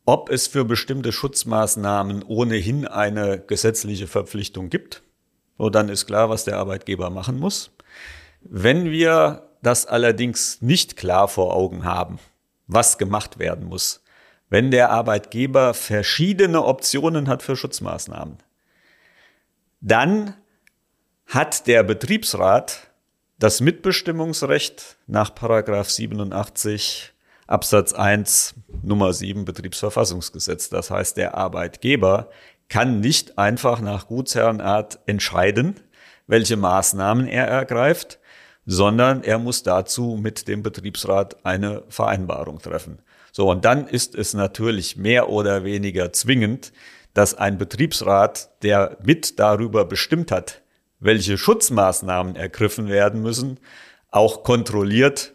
ob 0.05 0.29
es 0.29 0.47
für 0.47 0.65
bestimmte 0.65 1.11
Schutzmaßnahmen 1.11 2.23
ohnehin 2.23 2.87
eine 2.87 3.39
gesetzliche 3.39 4.07
Verpflichtung 4.07 4.69
gibt. 4.69 5.03
So, 5.57 5.69
dann 5.69 5.89
ist 5.89 6.05
klar, 6.05 6.29
was 6.29 6.45
der 6.45 6.57
Arbeitgeber 6.57 7.09
machen 7.09 7.39
muss. 7.39 7.71
Wenn 8.41 8.91
wir 8.91 9.49
das 9.61 9.85
allerdings 9.85 10.61
nicht 10.61 10.95
klar 10.97 11.27
vor 11.27 11.55
Augen 11.55 11.83
haben, 11.83 12.19
was 12.67 12.97
gemacht 12.97 13.39
werden 13.39 13.65
muss, 13.65 14.03
wenn 14.49 14.71
der 14.71 14.91
Arbeitgeber 14.91 15.73
verschiedene 15.73 16.63
Optionen 16.63 17.27
hat 17.27 17.43
für 17.43 17.55
Schutzmaßnahmen, 17.55 18.37
dann 19.81 20.35
hat 21.25 21.67
der 21.67 21.83
Betriebsrat 21.83 22.87
das 23.39 23.61
Mitbestimmungsrecht 23.61 24.97
nach 25.05 25.35
Paragraph 25.35 25.89
87 25.89 27.13
Absatz 27.45 27.93
1 27.93 28.55
Nummer 28.81 29.13
7 29.13 29.45
Betriebsverfassungsgesetz. 29.45 30.69
Das 30.69 30.89
heißt, 30.89 31.17
der 31.17 31.35
Arbeitgeber 31.35 32.29
kann 32.69 32.99
nicht 32.99 33.37
einfach 33.37 33.81
nach 33.81 34.07
Gutsherrenart 34.07 34.99
entscheiden, 35.05 35.75
welche 36.27 36.57
Maßnahmen 36.57 37.27
er 37.27 37.47
ergreift, 37.47 38.19
sondern 38.65 39.23
er 39.23 39.39
muss 39.39 39.63
dazu 39.63 40.19
mit 40.21 40.47
dem 40.47 40.61
Betriebsrat 40.61 41.45
eine 41.45 41.83
Vereinbarung 41.87 42.59
treffen. 42.59 42.99
So, 43.31 43.49
und 43.49 43.65
dann 43.65 43.87
ist 43.87 44.15
es 44.15 44.33
natürlich 44.33 44.97
mehr 44.97 45.29
oder 45.29 45.63
weniger 45.63 46.11
zwingend, 46.11 46.73
dass 47.13 47.33
ein 47.33 47.57
Betriebsrat, 47.57 48.49
der 48.63 48.97
mit 49.03 49.39
darüber 49.39 49.85
bestimmt 49.85 50.31
hat, 50.31 50.61
welche 50.99 51.37
Schutzmaßnahmen 51.37 52.35
ergriffen 52.35 52.89
werden 52.89 53.21
müssen, 53.21 53.59
auch 54.11 54.43
kontrolliert, 54.43 55.33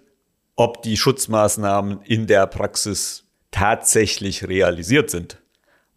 ob 0.57 0.83
die 0.83 0.97
Schutzmaßnahmen 0.97 2.03
in 2.03 2.27
der 2.27 2.47
Praxis 2.47 3.25
tatsächlich 3.51 4.47
realisiert 4.49 5.11
sind. 5.11 5.42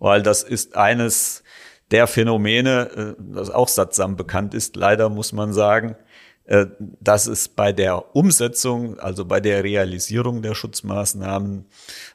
Weil 0.05 0.21
das 0.21 0.43
ist 0.43 0.75
eines 0.75 1.43
der 1.89 2.05
Phänomene, 2.05 3.15
äh, 3.17 3.23
das 3.33 3.49
auch 3.49 3.67
sattsam 3.67 4.15
bekannt 4.15 4.53
ist, 4.53 4.75
leider 4.75 5.09
muss 5.09 5.33
man 5.33 5.51
sagen, 5.51 5.95
äh, 6.43 6.67
dass 6.79 7.25
es 7.25 7.47
bei 7.49 7.71
der 7.71 8.15
Umsetzung, 8.15 8.99
also 8.99 9.25
bei 9.25 9.39
der 9.39 9.63
Realisierung 9.63 10.43
der 10.43 10.53
Schutzmaßnahmen, 10.53 11.65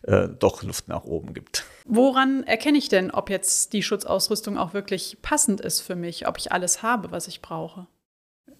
äh, 0.02 0.28
doch 0.28 0.62
Luft 0.62 0.86
nach 0.86 1.02
oben 1.02 1.34
gibt. 1.34 1.64
Woran 1.84 2.44
erkenne 2.44 2.78
ich 2.78 2.88
denn, 2.88 3.10
ob 3.10 3.28
jetzt 3.28 3.72
die 3.72 3.82
Schutzausrüstung 3.82 4.56
auch 4.56 4.72
wirklich 4.72 5.18
passend 5.20 5.60
ist 5.60 5.80
für 5.80 5.96
mich, 5.96 6.28
ob 6.28 6.38
ich 6.38 6.52
alles 6.52 6.84
habe, 6.84 7.10
was 7.10 7.26
ich 7.26 7.42
brauche? 7.42 7.88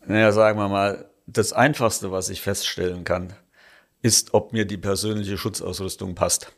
Naja, 0.08 0.32
sagen 0.32 0.58
wir 0.58 0.68
mal, 0.68 1.08
das 1.28 1.52
Einfachste, 1.52 2.10
was 2.10 2.30
ich 2.30 2.40
feststellen 2.40 3.04
kann, 3.04 3.32
ist, 4.02 4.34
ob 4.34 4.52
mir 4.52 4.64
die 4.64 4.78
persönliche 4.78 5.38
Schutzausrüstung 5.38 6.16
passt. 6.16 6.50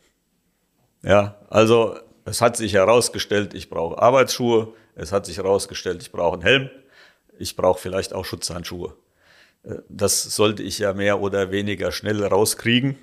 Ja, 1.03 1.35
also 1.51 1.99
es 2.25 2.41
hat 2.41 2.57
sich 2.57 2.73
herausgestellt, 2.73 3.53
ich 3.53 3.69
brauche 3.69 4.01
Arbeitsschuhe, 4.01 4.73
es 4.95 5.11
hat 5.11 5.25
sich 5.25 5.37
herausgestellt, 5.37 6.01
ich 6.01 6.11
brauche 6.11 6.33
einen 6.33 6.43
Helm, 6.43 6.69
ich 7.37 7.55
brauche 7.55 7.79
vielleicht 7.79 8.13
auch 8.13 8.25
Schutzhandschuhe. 8.25 8.95
Äh, 9.63 9.75
das 9.89 10.23
sollte 10.23 10.63
ich 10.63 10.79
ja 10.79 10.93
mehr 10.93 11.21
oder 11.21 11.51
weniger 11.51 11.91
schnell 11.91 12.23
rauskriegen, 12.23 12.97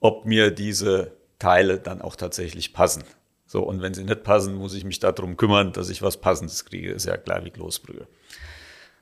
ob 0.00 0.24
mir 0.24 0.50
diese 0.50 1.12
Teile 1.38 1.78
dann 1.78 2.02
auch 2.02 2.16
tatsächlich 2.16 2.72
passen. 2.72 3.04
So, 3.46 3.62
und 3.62 3.80
wenn 3.80 3.94
sie 3.94 4.04
nicht 4.04 4.24
passen, 4.24 4.54
muss 4.54 4.74
ich 4.74 4.84
mich 4.84 5.00
darum 5.00 5.36
kümmern, 5.36 5.72
dass 5.72 5.88
ich 5.88 6.02
was 6.02 6.18
Passendes 6.18 6.64
kriege. 6.64 6.92
Ist 6.92 7.06
ja 7.06 7.16
klar 7.16 7.44
wie 7.44 7.50
Kloßbrühe. 7.50 8.06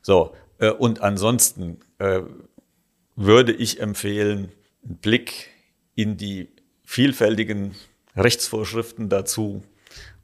So, 0.03 0.35
äh, 0.59 0.71
und 0.71 1.03
ansonsten 1.03 1.81
äh, 1.99 2.23
würde 3.17 3.53
ich 3.53 3.81
empfehlen, 3.81 4.53
einen 4.85 4.99
Blick 4.99 5.49
in 5.97 6.17
die 6.17 6.49
vielfältigen 6.85 7.75
Rechtsvorschriften 8.17 9.09
dazu 9.09 9.63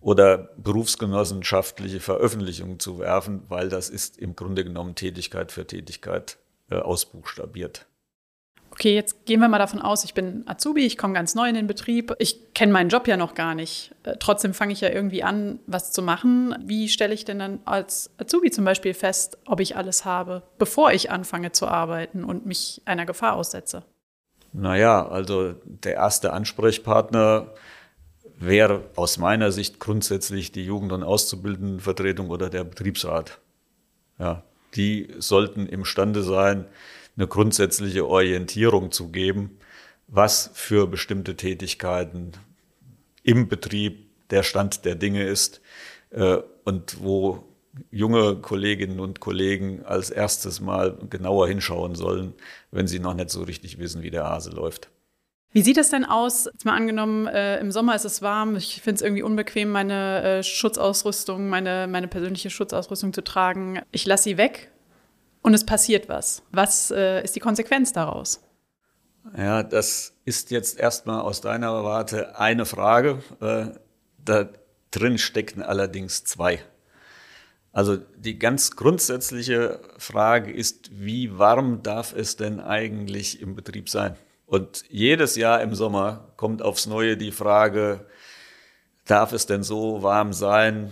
oder 0.00 0.50
berufsgenossenschaftliche 0.56 2.00
Veröffentlichungen 2.00 2.80
zu 2.80 2.98
werfen, 2.98 3.42
weil 3.48 3.68
das 3.68 3.88
ist 3.88 4.18
im 4.18 4.34
Grunde 4.34 4.64
genommen 4.64 4.94
Tätigkeit 4.94 5.52
für 5.52 5.66
Tätigkeit 5.66 6.38
äh, 6.70 6.76
ausbuchstabiert. 6.76 7.86
Okay, 8.72 8.94
jetzt 8.94 9.26
gehen 9.26 9.40
wir 9.40 9.48
mal 9.48 9.58
davon 9.58 9.82
aus, 9.82 10.02
ich 10.02 10.14
bin 10.14 10.44
Azubi, 10.46 10.86
ich 10.86 10.96
komme 10.96 11.12
ganz 11.12 11.34
neu 11.34 11.46
in 11.46 11.54
den 11.54 11.66
Betrieb, 11.66 12.14
ich 12.18 12.54
kenne 12.54 12.72
meinen 12.72 12.88
Job 12.88 13.06
ja 13.06 13.18
noch 13.18 13.34
gar 13.34 13.54
nicht. 13.54 13.94
Äh, 14.02 14.16
trotzdem 14.18 14.54
fange 14.54 14.72
ich 14.72 14.80
ja 14.80 14.88
irgendwie 14.88 15.22
an, 15.22 15.60
was 15.66 15.92
zu 15.92 16.00
machen. 16.00 16.56
Wie 16.64 16.88
stelle 16.88 17.12
ich 17.12 17.26
denn 17.26 17.38
dann 17.38 17.60
als 17.66 18.10
Azubi 18.16 18.50
zum 18.50 18.64
Beispiel 18.64 18.94
fest, 18.94 19.36
ob 19.44 19.60
ich 19.60 19.76
alles 19.76 20.06
habe, 20.06 20.42
bevor 20.56 20.90
ich 20.90 21.10
anfange 21.10 21.52
zu 21.52 21.68
arbeiten 21.68 22.24
und 22.24 22.46
mich 22.46 22.80
einer 22.86 23.04
Gefahr 23.04 23.34
aussetze? 23.34 23.84
Naja, 24.54 25.06
also 25.06 25.52
der 25.64 25.94
erste 25.94 26.32
Ansprechpartner 26.32 27.52
wäre 28.46 28.90
aus 28.96 29.18
meiner 29.18 29.52
Sicht 29.52 29.78
grundsätzlich 29.78 30.52
die 30.52 30.64
Jugend- 30.64 30.92
und 30.92 31.02
Auszubildendenvertretung 31.02 32.30
oder 32.30 32.50
der 32.50 32.64
Betriebsrat. 32.64 33.40
Ja, 34.18 34.42
die 34.74 35.08
sollten 35.18 35.66
imstande 35.66 36.22
sein, 36.22 36.66
eine 37.16 37.26
grundsätzliche 37.26 38.06
Orientierung 38.06 38.90
zu 38.90 39.08
geben, 39.08 39.58
was 40.08 40.50
für 40.54 40.86
bestimmte 40.86 41.36
Tätigkeiten 41.36 42.32
im 43.22 43.48
Betrieb 43.48 44.06
der 44.30 44.42
Stand 44.42 44.84
der 44.84 44.94
Dinge 44.94 45.24
ist 45.24 45.60
äh, 46.10 46.38
und 46.64 47.02
wo 47.02 47.44
junge 47.90 48.36
Kolleginnen 48.36 49.00
und 49.00 49.20
Kollegen 49.20 49.84
als 49.84 50.10
erstes 50.10 50.60
mal 50.60 50.98
genauer 51.08 51.48
hinschauen 51.48 51.94
sollen, 51.94 52.34
wenn 52.70 52.86
sie 52.86 52.98
noch 52.98 53.14
nicht 53.14 53.30
so 53.30 53.42
richtig 53.42 53.78
wissen, 53.78 54.02
wie 54.02 54.10
der 54.10 54.24
Hase 54.24 54.50
läuft. 54.50 54.90
Wie 55.52 55.62
sieht 55.62 55.76
es 55.76 55.90
denn 55.90 56.04
aus? 56.04 56.46
Jetzt 56.50 56.64
mal 56.64 56.74
angenommen, 56.74 57.26
äh, 57.26 57.60
im 57.60 57.70
Sommer 57.72 57.94
ist 57.94 58.06
es 58.06 58.22
warm. 58.22 58.56
Ich 58.56 58.80
finde 58.80 58.96
es 58.96 59.02
irgendwie 59.02 59.22
unbequem, 59.22 59.70
meine 59.70 60.22
äh, 60.22 60.42
Schutzausrüstung, 60.42 61.48
meine, 61.48 61.86
meine 61.88 62.08
persönliche 62.08 62.48
Schutzausrüstung 62.48 63.12
zu 63.12 63.22
tragen. 63.22 63.80
Ich 63.90 64.06
lasse 64.06 64.24
sie 64.24 64.38
weg 64.38 64.70
und 65.42 65.52
es 65.52 65.66
passiert 65.66 66.08
was. 66.08 66.42
Was 66.52 66.90
äh, 66.90 67.22
ist 67.22 67.36
die 67.36 67.40
Konsequenz 67.40 67.92
daraus? 67.92 68.40
Ja, 69.36 69.62
das 69.62 70.14
ist 70.24 70.50
jetzt 70.50 70.78
erstmal 70.78 71.20
aus 71.20 71.42
deiner 71.42 71.84
Warte 71.84 72.38
eine 72.38 72.64
Frage. 72.64 73.22
Äh, 73.40 73.78
da 74.24 74.48
drin 74.90 75.18
stecken 75.18 75.62
allerdings 75.62 76.24
zwei. 76.24 76.60
Also 77.72 77.96
die 77.96 78.38
ganz 78.38 78.72
grundsätzliche 78.72 79.80
Frage 79.98 80.50
ist, 80.52 80.90
wie 80.92 81.38
warm 81.38 81.82
darf 81.82 82.14
es 82.14 82.36
denn 82.36 82.60
eigentlich 82.60 83.40
im 83.40 83.54
Betrieb 83.54 83.88
sein? 83.88 84.16
Und 84.52 84.84
jedes 84.90 85.36
Jahr 85.36 85.62
im 85.62 85.74
Sommer 85.74 86.28
kommt 86.36 86.60
aufs 86.60 86.86
Neue 86.86 87.16
die 87.16 87.30
Frage, 87.30 88.04
darf 89.06 89.32
es 89.32 89.46
denn 89.46 89.62
so 89.62 90.02
warm 90.02 90.34
sein, 90.34 90.90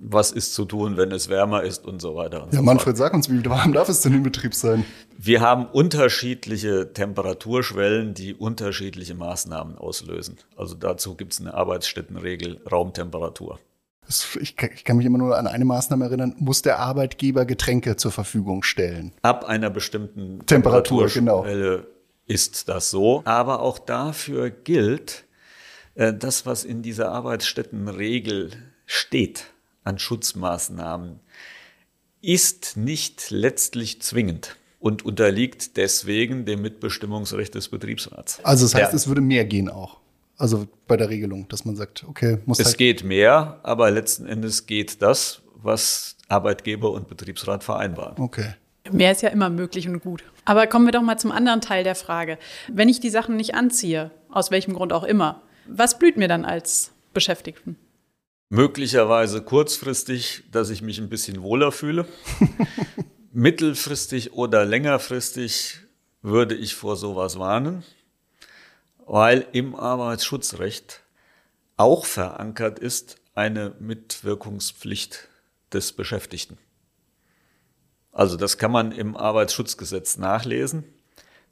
was 0.00 0.30
ist 0.30 0.54
zu 0.54 0.64
tun, 0.64 0.96
wenn 0.96 1.12
es 1.12 1.28
wärmer 1.28 1.64
ist 1.64 1.86
und 1.86 2.00
so 2.00 2.16
weiter. 2.16 2.44
Und 2.44 2.54
ja, 2.54 2.60
so 2.60 2.64
Manfred, 2.64 2.96
sag 2.96 3.12
uns, 3.12 3.28
wie 3.28 3.44
warm 3.44 3.74
darf 3.74 3.90
es 3.90 4.00
denn 4.00 4.14
im 4.14 4.22
Betrieb 4.22 4.54
sein? 4.54 4.86
Wir 5.18 5.42
haben 5.42 5.66
unterschiedliche 5.66 6.94
Temperaturschwellen, 6.94 8.14
die 8.14 8.32
unterschiedliche 8.32 9.14
Maßnahmen 9.14 9.76
auslösen. 9.76 10.38
Also 10.56 10.74
dazu 10.74 11.14
gibt 11.14 11.34
es 11.34 11.40
eine 11.42 11.52
Arbeitsstättenregel 11.52 12.62
Raumtemperatur. 12.72 13.58
Ich 14.40 14.56
kann 14.56 14.96
mich 14.96 15.04
immer 15.04 15.18
nur 15.18 15.36
an 15.36 15.46
eine 15.46 15.66
Maßnahme 15.66 16.06
erinnern, 16.06 16.36
muss 16.38 16.62
der 16.62 16.78
Arbeitgeber 16.78 17.44
Getränke 17.44 17.96
zur 17.96 18.12
Verfügung 18.12 18.62
stellen. 18.62 19.12
Ab 19.20 19.44
einer 19.44 19.68
bestimmten 19.68 20.46
Temperatur, 20.46 21.08
genau. 21.08 21.44
Ist 22.28 22.68
das 22.68 22.90
so. 22.90 23.22
Aber 23.24 23.60
auch 23.60 23.78
dafür 23.78 24.50
gilt, 24.50 25.24
äh, 25.94 26.14
das, 26.14 26.46
was 26.46 26.64
in 26.64 26.82
dieser 26.82 27.10
Arbeitsstättenregel 27.10 28.52
steht 28.86 29.46
an 29.82 29.98
Schutzmaßnahmen, 29.98 31.20
ist 32.20 32.76
nicht 32.76 33.30
letztlich 33.30 34.02
zwingend 34.02 34.56
und 34.80 35.04
unterliegt 35.04 35.76
deswegen 35.76 36.44
dem 36.44 36.62
Mitbestimmungsrecht 36.62 37.54
des 37.54 37.68
Betriebsrats. 37.68 38.44
Also 38.44 38.66
das 38.66 38.74
heißt, 38.74 38.92
ja. 38.92 38.96
es 38.96 39.08
würde 39.08 39.20
mehr 39.20 39.44
gehen 39.44 39.68
auch. 39.68 39.98
Also 40.36 40.68
bei 40.86 40.96
der 40.96 41.08
Regelung, 41.08 41.48
dass 41.48 41.64
man 41.64 41.74
sagt, 41.74 42.04
okay, 42.04 42.38
muss. 42.46 42.60
Es 42.60 42.68
halt 42.68 42.78
geht 42.78 43.04
mehr, 43.04 43.58
aber 43.64 43.90
letzten 43.90 44.26
Endes 44.26 44.66
geht 44.66 45.02
das, 45.02 45.42
was 45.54 46.16
Arbeitgeber 46.28 46.92
und 46.92 47.08
Betriebsrat 47.08 47.64
vereinbaren. 47.64 48.22
Okay. 48.22 48.54
Mehr 48.90 49.12
ist 49.12 49.22
ja 49.22 49.28
immer 49.28 49.50
möglich 49.50 49.88
und 49.88 50.00
gut. 50.00 50.24
Aber 50.44 50.66
kommen 50.66 50.86
wir 50.86 50.92
doch 50.92 51.02
mal 51.02 51.18
zum 51.18 51.32
anderen 51.32 51.60
Teil 51.60 51.84
der 51.84 51.94
Frage. 51.94 52.38
Wenn 52.68 52.88
ich 52.88 53.00
die 53.00 53.10
Sachen 53.10 53.36
nicht 53.36 53.54
anziehe, 53.54 54.10
aus 54.30 54.50
welchem 54.50 54.74
Grund 54.74 54.92
auch 54.92 55.04
immer, 55.04 55.42
was 55.66 55.98
blüht 55.98 56.16
mir 56.16 56.28
dann 56.28 56.44
als 56.44 56.92
Beschäftigten? 57.12 57.76
Möglicherweise 58.50 59.42
kurzfristig, 59.42 60.44
dass 60.50 60.70
ich 60.70 60.80
mich 60.80 60.98
ein 60.98 61.10
bisschen 61.10 61.42
wohler 61.42 61.70
fühle. 61.70 62.06
Mittelfristig 63.32 64.32
oder 64.32 64.64
längerfristig 64.64 65.80
würde 66.22 66.54
ich 66.54 66.74
vor 66.74 66.96
sowas 66.96 67.38
warnen, 67.38 67.84
weil 69.06 69.46
im 69.52 69.74
Arbeitsschutzrecht 69.76 71.02
auch 71.76 72.06
verankert 72.06 72.78
ist 72.78 73.16
eine 73.34 73.74
Mitwirkungspflicht 73.78 75.28
des 75.72 75.92
Beschäftigten. 75.92 76.58
Also 78.18 78.36
das 78.36 78.58
kann 78.58 78.72
man 78.72 78.90
im 78.90 79.16
Arbeitsschutzgesetz 79.16 80.18
nachlesen, 80.18 80.82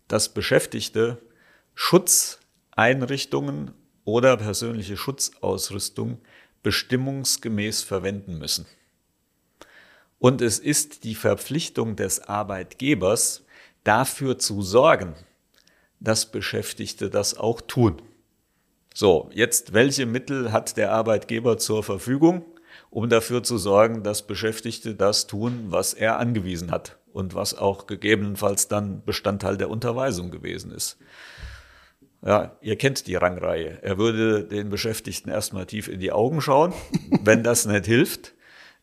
dass 0.09 0.31
Beschäftigte 0.35 1.23
Schutzeinrichtungen 1.77 3.71
oder 4.05 4.37
persönliche 4.37 4.97
Schutzausrüstung 4.97 6.19
bestimmungsgemäß 6.65 7.85
verwenden 7.85 8.39
müssen. 8.39 8.67
Und 10.19 10.43
es 10.43 10.59
ist 10.59 11.05
die 11.05 11.15
Verpflichtung 11.15 11.95
des 11.95 12.23
Arbeitgebers, 12.23 13.45
dafür 13.85 14.37
zu 14.37 14.61
sorgen, 14.61 15.15
dass 16.01 16.33
Beschäftigte 16.33 17.11
das 17.11 17.37
auch 17.37 17.61
tun. 17.61 18.03
So, 18.93 19.31
jetzt 19.33 19.73
welche 19.73 20.05
Mittel 20.05 20.51
hat 20.51 20.77
der 20.77 20.91
Arbeitgeber 20.91 21.59
zur 21.59 21.85
Verfügung, 21.85 22.45
um 22.97 23.11
dafür 23.11 23.43
zu 23.43 23.59
sorgen, 23.59 24.03
dass 24.03 24.27
Beschäftigte 24.27 24.95
das 24.95 25.27
tun, 25.27 25.67
was 25.67 25.93
er 25.93 26.19
angewiesen 26.19 26.71
hat 26.71 26.97
und 27.13 27.35
was 27.35 27.53
auch 27.53 27.87
gegebenenfalls 27.87 28.69
dann 28.69 29.05
Bestandteil 29.05 29.59
der 29.59 29.69
Unterweisung 29.69 30.31
gewesen 30.31 30.73
ist. 30.73 30.97
Ja, 32.25 32.57
ihr 32.63 32.77
kennt 32.77 33.07
die 33.07 33.17
Rangreihe. 33.17 33.81
Er 33.83 33.99
würde 33.99 34.45
den 34.45 34.71
Beschäftigten 34.71 35.29
erstmal 35.29 35.67
tief 35.67 35.89
in 35.89 36.01
die 36.01 36.11
Augen 36.11 36.41
schauen. 36.41 36.73
Wenn 37.23 37.43
das 37.43 37.67
nicht 37.67 37.85
hilft, 37.85 38.33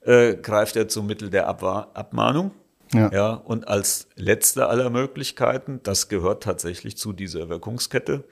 äh, 0.02 0.36
greift 0.36 0.76
er 0.76 0.88
zum 0.88 1.08
Mittel 1.08 1.32
der 1.32 1.47
Abwa 1.47 1.89
Abmahnung. 1.95 2.52
Ja. 2.93 3.12
ja. 3.12 3.34
Und 3.34 3.67
als 3.67 4.10
letzte 4.15 4.67
aller 4.67 4.91
Möglichkeiten, 4.91 5.80
das 5.82 6.08
gehört 6.08 6.43
tatsächlich 6.43 6.97
zu 6.97 7.13
dieser 7.13 7.49
Wirkungskette, 7.49 8.26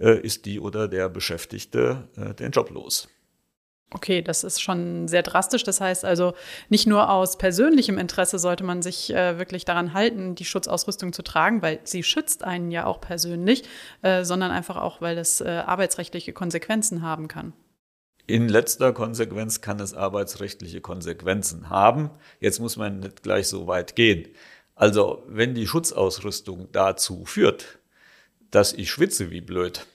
äh, 0.00 0.18
ist 0.18 0.46
die 0.46 0.60
oder 0.60 0.88
der 0.88 1.10
Beschäftigte 1.10 2.08
äh, 2.16 2.32
den 2.32 2.52
Job 2.52 2.70
los. 2.70 3.10
Okay, 3.92 4.20
das 4.20 4.42
ist 4.42 4.60
schon 4.60 5.06
sehr 5.06 5.22
drastisch. 5.22 5.62
Das 5.62 5.80
heißt 5.80 6.04
also, 6.04 6.34
nicht 6.68 6.86
nur 6.86 7.08
aus 7.08 7.38
persönlichem 7.38 7.98
Interesse 7.98 8.38
sollte 8.38 8.64
man 8.64 8.82
sich 8.82 9.14
äh, 9.14 9.38
wirklich 9.38 9.64
daran 9.64 9.94
halten, 9.94 10.34
die 10.34 10.44
Schutzausrüstung 10.44 11.12
zu 11.12 11.22
tragen, 11.22 11.62
weil 11.62 11.78
sie 11.84 12.02
schützt 12.02 12.42
einen 12.42 12.72
ja 12.72 12.84
auch 12.84 13.00
persönlich, 13.00 13.62
äh, 14.02 14.24
sondern 14.24 14.50
einfach 14.50 14.76
auch, 14.76 15.00
weil 15.00 15.18
es 15.18 15.40
äh, 15.40 15.62
arbeitsrechtliche 15.64 16.32
Konsequenzen 16.32 17.02
haben 17.02 17.28
kann. 17.28 17.52
In 18.26 18.48
letzter 18.48 18.92
Konsequenz 18.92 19.60
kann 19.60 19.78
es 19.78 19.94
arbeitsrechtliche 19.94 20.80
Konsequenzen 20.80 21.70
haben. 21.70 22.10
Jetzt 22.40 22.58
muss 22.58 22.76
man 22.76 22.98
nicht 22.98 23.22
gleich 23.22 23.46
so 23.46 23.68
weit 23.68 23.94
gehen. 23.94 24.26
Also, 24.74 25.22
wenn 25.28 25.54
die 25.54 25.68
Schutzausrüstung 25.68 26.68
dazu 26.72 27.24
führt, 27.24 27.78
dass 28.50 28.72
ich 28.72 28.90
schwitze 28.90 29.30
wie 29.30 29.40
blöd, 29.40 29.86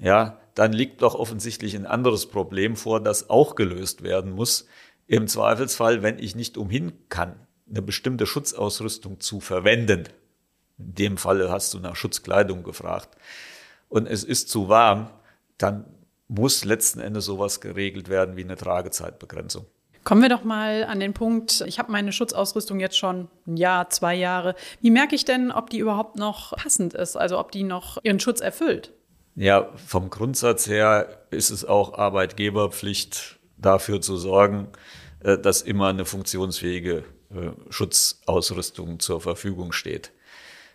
ja, 0.00 0.40
dann 0.58 0.72
liegt 0.72 1.02
doch 1.02 1.14
offensichtlich 1.14 1.76
ein 1.76 1.86
anderes 1.86 2.26
Problem 2.26 2.74
vor, 2.74 3.00
das 3.00 3.30
auch 3.30 3.54
gelöst 3.54 4.02
werden 4.02 4.32
muss. 4.32 4.66
Im 5.06 5.28
Zweifelsfall, 5.28 6.02
wenn 6.02 6.18
ich 6.18 6.34
nicht 6.34 6.58
umhin 6.58 6.94
kann, 7.08 7.36
eine 7.70 7.80
bestimmte 7.80 8.26
Schutzausrüstung 8.26 9.20
zu 9.20 9.38
verwenden. 9.38 10.08
In 10.76 10.94
dem 10.94 11.16
Falle 11.16 11.48
hast 11.48 11.74
du 11.74 11.78
nach 11.78 11.94
Schutzkleidung 11.94 12.64
gefragt. 12.64 13.16
Und 13.88 14.08
es 14.08 14.24
ist 14.24 14.48
zu 14.48 14.68
warm, 14.68 15.10
dann 15.58 15.84
muss 16.26 16.64
letzten 16.64 16.98
Endes 16.98 17.26
sowas 17.26 17.60
geregelt 17.60 18.08
werden 18.08 18.36
wie 18.36 18.42
eine 18.42 18.56
Tragezeitbegrenzung. 18.56 19.64
Kommen 20.02 20.22
wir 20.22 20.28
doch 20.28 20.42
mal 20.42 20.82
an 20.82 20.98
den 20.98 21.14
Punkt, 21.14 21.62
ich 21.68 21.78
habe 21.78 21.92
meine 21.92 22.10
Schutzausrüstung 22.10 22.80
jetzt 22.80 22.98
schon 22.98 23.28
ein 23.46 23.56
Jahr, 23.56 23.90
zwei 23.90 24.16
Jahre. 24.16 24.56
Wie 24.80 24.90
merke 24.90 25.14
ich 25.14 25.24
denn, 25.24 25.52
ob 25.52 25.70
die 25.70 25.78
überhaupt 25.78 26.16
noch 26.16 26.56
passend 26.56 26.94
ist, 26.94 27.16
also 27.16 27.38
ob 27.38 27.52
die 27.52 27.62
noch 27.62 27.98
ihren 28.02 28.18
Schutz 28.18 28.40
erfüllt? 28.40 28.92
Ja, 29.38 29.70
vom 29.76 30.10
Grundsatz 30.10 30.66
her 30.66 31.22
ist 31.30 31.50
es 31.50 31.64
auch 31.64 31.96
Arbeitgeberpflicht, 31.96 33.38
dafür 33.56 34.00
zu 34.00 34.16
sorgen, 34.16 34.66
äh, 35.20 35.38
dass 35.38 35.62
immer 35.62 35.86
eine 35.86 36.04
funktionsfähige 36.04 37.04
äh, 37.30 37.50
Schutzausrüstung 37.70 38.98
zur 38.98 39.20
Verfügung 39.20 39.70
steht. 39.70 40.10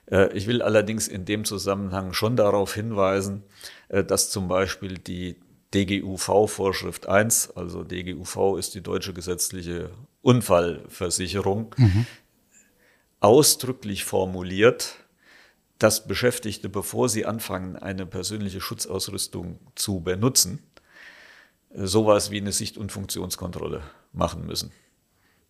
Äh, 0.09 0.31
ich 0.31 0.47
will 0.47 0.61
allerdings 0.61 1.09
in 1.09 1.25
dem 1.25 1.43
Zusammenhang 1.43 2.13
schon 2.13 2.37
darauf 2.37 2.73
hinweisen, 2.73 3.43
dass 3.89 4.29
zum 4.31 4.47
Beispiel 4.47 4.97
die 4.97 5.35
DGUV-Vorschrift 5.73 7.07
1, 7.09 7.51
also 7.57 7.83
DGUV 7.83 8.57
ist 8.57 8.75
die 8.75 8.81
deutsche 8.81 9.13
gesetzliche 9.13 9.89
Unfallversicherung, 10.21 11.75
mhm. 11.77 12.07
ausdrücklich 13.19 14.05
formuliert, 14.05 15.02
dass 15.83 16.07
Beschäftigte, 16.07 16.69
bevor 16.69 17.09
sie 17.09 17.25
anfangen, 17.25 17.75
eine 17.75 18.05
persönliche 18.05 18.61
Schutzausrüstung 18.61 19.59
zu 19.75 19.99
benutzen, 19.99 20.63
sowas 21.73 22.31
wie 22.31 22.39
eine 22.39 22.53
Sicht- 22.53 22.77
und 22.77 22.93
Funktionskontrolle 22.93 23.83
machen 24.13 24.45
müssen. 24.45 24.71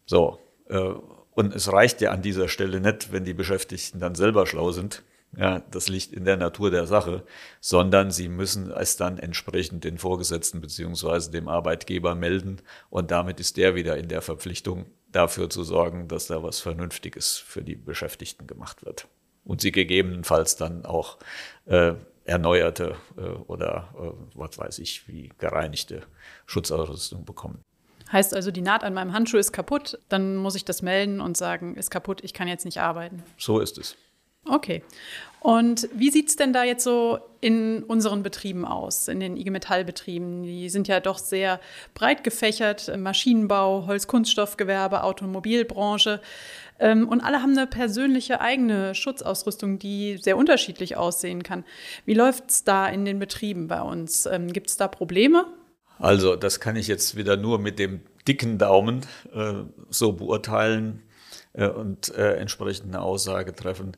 So. 0.07 0.39
Äh, 0.69 0.93
und 1.35 1.53
es 1.53 1.71
reicht 1.71 2.01
ja 2.01 2.09
an 2.09 2.23
dieser 2.23 2.47
Stelle 2.47 2.79
nicht, 2.79 3.11
wenn 3.11 3.25
die 3.25 3.35
Beschäftigten 3.35 3.99
dann 3.99 4.15
selber 4.15 4.47
schlau 4.47 4.71
sind. 4.71 5.03
Ja, 5.37 5.59
das 5.69 5.87
liegt 5.87 6.13
in 6.13 6.25
der 6.25 6.37
Natur 6.37 6.71
der 6.71 6.87
Sache, 6.87 7.23
sondern 7.59 8.09
sie 8.09 8.27
müssen 8.27 8.71
es 8.71 8.97
dann 8.97 9.19
entsprechend 9.19 9.83
den 9.83 9.99
Vorgesetzten 9.99 10.61
beziehungsweise 10.61 11.29
dem 11.29 11.47
Arbeitgeber 11.47 12.15
melden 12.15 12.59
und 12.89 13.11
damit 13.11 13.39
ist 13.39 13.57
der 13.57 13.75
wieder 13.75 13.97
in 13.97 14.07
der 14.07 14.23
Verpflichtung, 14.23 14.87
dafür 15.11 15.49
zu 15.51 15.63
sorgen, 15.63 16.07
dass 16.07 16.25
da 16.25 16.41
was 16.41 16.59
Vernünftiges 16.59 17.37
für 17.37 17.63
die 17.63 17.75
Beschäftigten 17.75 18.47
gemacht 18.47 18.83
wird 18.83 19.07
und 19.45 19.61
sie 19.61 19.71
gegebenenfalls 19.71 20.55
dann 20.55 20.85
auch 20.85 21.17
äh, 21.65 21.93
erneuerte 22.25 22.95
äh, 23.17 23.21
oder 23.21 23.89
äh, 23.97 24.37
was 24.37 24.57
weiß 24.57 24.79
ich, 24.79 25.07
wie 25.07 25.29
gereinigte 25.37 26.03
Schutzausrüstung 26.45 27.25
bekommen. 27.25 27.59
Heißt 28.11 28.35
also, 28.35 28.51
die 28.51 28.61
Naht 28.61 28.83
an 28.83 28.93
meinem 28.93 29.13
Handschuh 29.13 29.37
ist 29.37 29.53
kaputt, 29.53 29.97
dann 30.07 30.35
muss 30.35 30.55
ich 30.55 30.65
das 30.65 30.81
melden 30.81 31.19
und 31.19 31.35
sagen, 31.35 31.75
ist 31.75 31.89
kaputt, 31.89 32.23
ich 32.23 32.33
kann 32.33 32.47
jetzt 32.47 32.65
nicht 32.65 32.79
arbeiten. 32.79 33.23
So 33.37 33.59
ist 33.59 33.77
es. 33.77 33.95
Okay. 34.45 34.83
Und 35.43 35.89
wie 35.93 36.09
sieht 36.09 36.29
es 36.29 36.37
denn 36.37 36.53
da 36.53 36.63
jetzt 36.63 36.85
so 36.85 37.19
in 37.41 37.83
unseren 37.83 38.23
Betrieben 38.23 38.63
aus, 38.63 39.09
in 39.09 39.19
den 39.19 39.35
IG 39.35 39.49
Metall-Betrieben? 39.49 40.43
Die 40.43 40.69
sind 40.69 40.87
ja 40.87 41.01
doch 41.01 41.17
sehr 41.17 41.59
breit 41.93 42.23
gefächert, 42.23 42.89
Maschinenbau, 42.97 43.85
Holzkunststoffgewerbe, 43.85 45.03
Automobilbranche. 45.03 46.21
Ähm, 46.79 47.09
und 47.09 47.19
alle 47.19 47.41
haben 47.41 47.57
eine 47.57 47.67
persönliche 47.67 48.39
eigene 48.39 48.95
Schutzausrüstung, 48.95 49.79
die 49.79 50.17
sehr 50.17 50.37
unterschiedlich 50.37 50.95
aussehen 50.95 51.43
kann. 51.43 51.65
Wie 52.05 52.13
läuft 52.13 52.49
es 52.49 52.63
da 52.63 52.87
in 52.87 53.03
den 53.03 53.19
Betrieben 53.19 53.67
bei 53.67 53.81
uns? 53.81 54.25
Ähm, 54.25 54.53
Gibt 54.53 54.69
es 54.69 54.77
da 54.77 54.87
Probleme? 54.87 55.45
Also, 55.99 56.37
das 56.37 56.61
kann 56.61 56.77
ich 56.77 56.87
jetzt 56.87 57.17
wieder 57.17 57.35
nur 57.35 57.59
mit 57.59 57.79
dem 57.79 57.99
dicken 58.29 58.57
Daumen 58.57 59.01
äh, 59.33 59.55
so 59.89 60.13
beurteilen 60.13 61.03
äh, 61.51 61.67
und 61.67 62.15
äh, 62.15 62.35
entsprechend 62.35 62.93
eine 62.93 63.01
Aussage 63.01 63.53
treffen. 63.53 63.97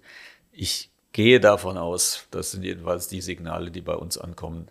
Ich 0.58 0.89
gehe 1.12 1.41
davon 1.41 1.78
aus, 1.78 2.28
das 2.32 2.52
sind 2.52 2.63
jedenfalls 2.63 3.10
die 3.10 3.20
Signale, 3.20 3.72
die 3.72 3.82
bei 3.82 3.96
uns 3.96 4.18
ankommen, 4.18 4.70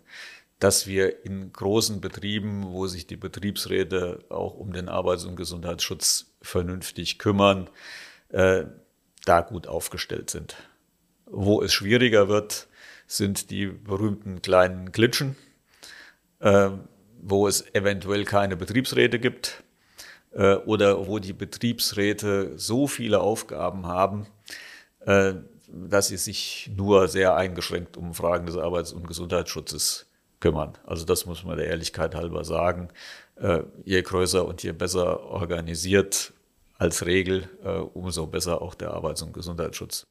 dass 0.57 0.87
wir 0.87 1.23
in 1.25 1.53
großen 1.53 2.01
Betrieben, 2.01 2.71
wo 2.71 2.87
sich 2.87 3.05
die 3.05 3.17
Betriebsräte 3.17 4.25
auch 4.29 4.55
um 4.55 4.73
den 4.73 4.89
Arbeits- 4.89 5.25
und 5.25 5.35
Gesundheitsschutz 5.35 6.33
vernünftig 6.41 7.19
kümmern, 7.19 7.69
äh, 8.29 8.63
da 9.25 9.41
gut 9.41 9.67
aufgestellt 9.67 10.31
sind. 10.31 10.55
Wo 11.25 11.61
es 11.61 11.71
schwieriger 11.71 12.29
wird, 12.29 12.67
sind 13.05 13.51
die 13.51 13.67
berühmten 13.67 14.41
kleinen 14.41 14.91
Glitschen, 14.91 15.35
äh, 16.39 16.71
wo 17.21 17.47
es 17.47 17.63
eventuell 17.75 18.23
keine 18.25 18.55
Betriebsräte 18.55 19.19
gibt 19.19 19.63
äh, 20.31 20.55
oder 20.55 21.05
wo 21.05 21.19
die 21.19 21.33
Betriebsräte 21.33 22.57
so 22.57 22.87
viele 22.87 23.19
Aufgaben 23.19 23.85
haben, 23.85 24.25
äh, 25.01 25.35
dass 25.71 26.07
sie 26.07 26.17
sich 26.17 26.69
nur 26.75 27.07
sehr 27.07 27.35
eingeschränkt 27.35 27.97
um 27.97 28.13
Fragen 28.13 28.45
des 28.45 28.57
Arbeits- 28.57 28.93
und 28.93 29.07
Gesundheitsschutzes 29.07 30.07
kümmern. 30.39 30.73
Also 30.85 31.05
das 31.05 31.25
muss 31.25 31.43
man 31.43 31.57
der 31.57 31.67
Ehrlichkeit 31.67 32.15
halber 32.15 32.43
sagen. 32.43 32.89
Äh, 33.35 33.63
je 33.83 34.01
größer 34.01 34.45
und 34.45 34.63
je 34.63 34.71
besser 34.71 35.23
organisiert 35.23 36.33
als 36.77 37.05
Regel, 37.05 37.49
äh, 37.63 37.69
umso 37.69 38.27
besser 38.27 38.61
auch 38.61 38.75
der 38.75 38.91
Arbeits- 38.91 39.21
und 39.21 39.33
Gesundheitsschutz. 39.33 40.03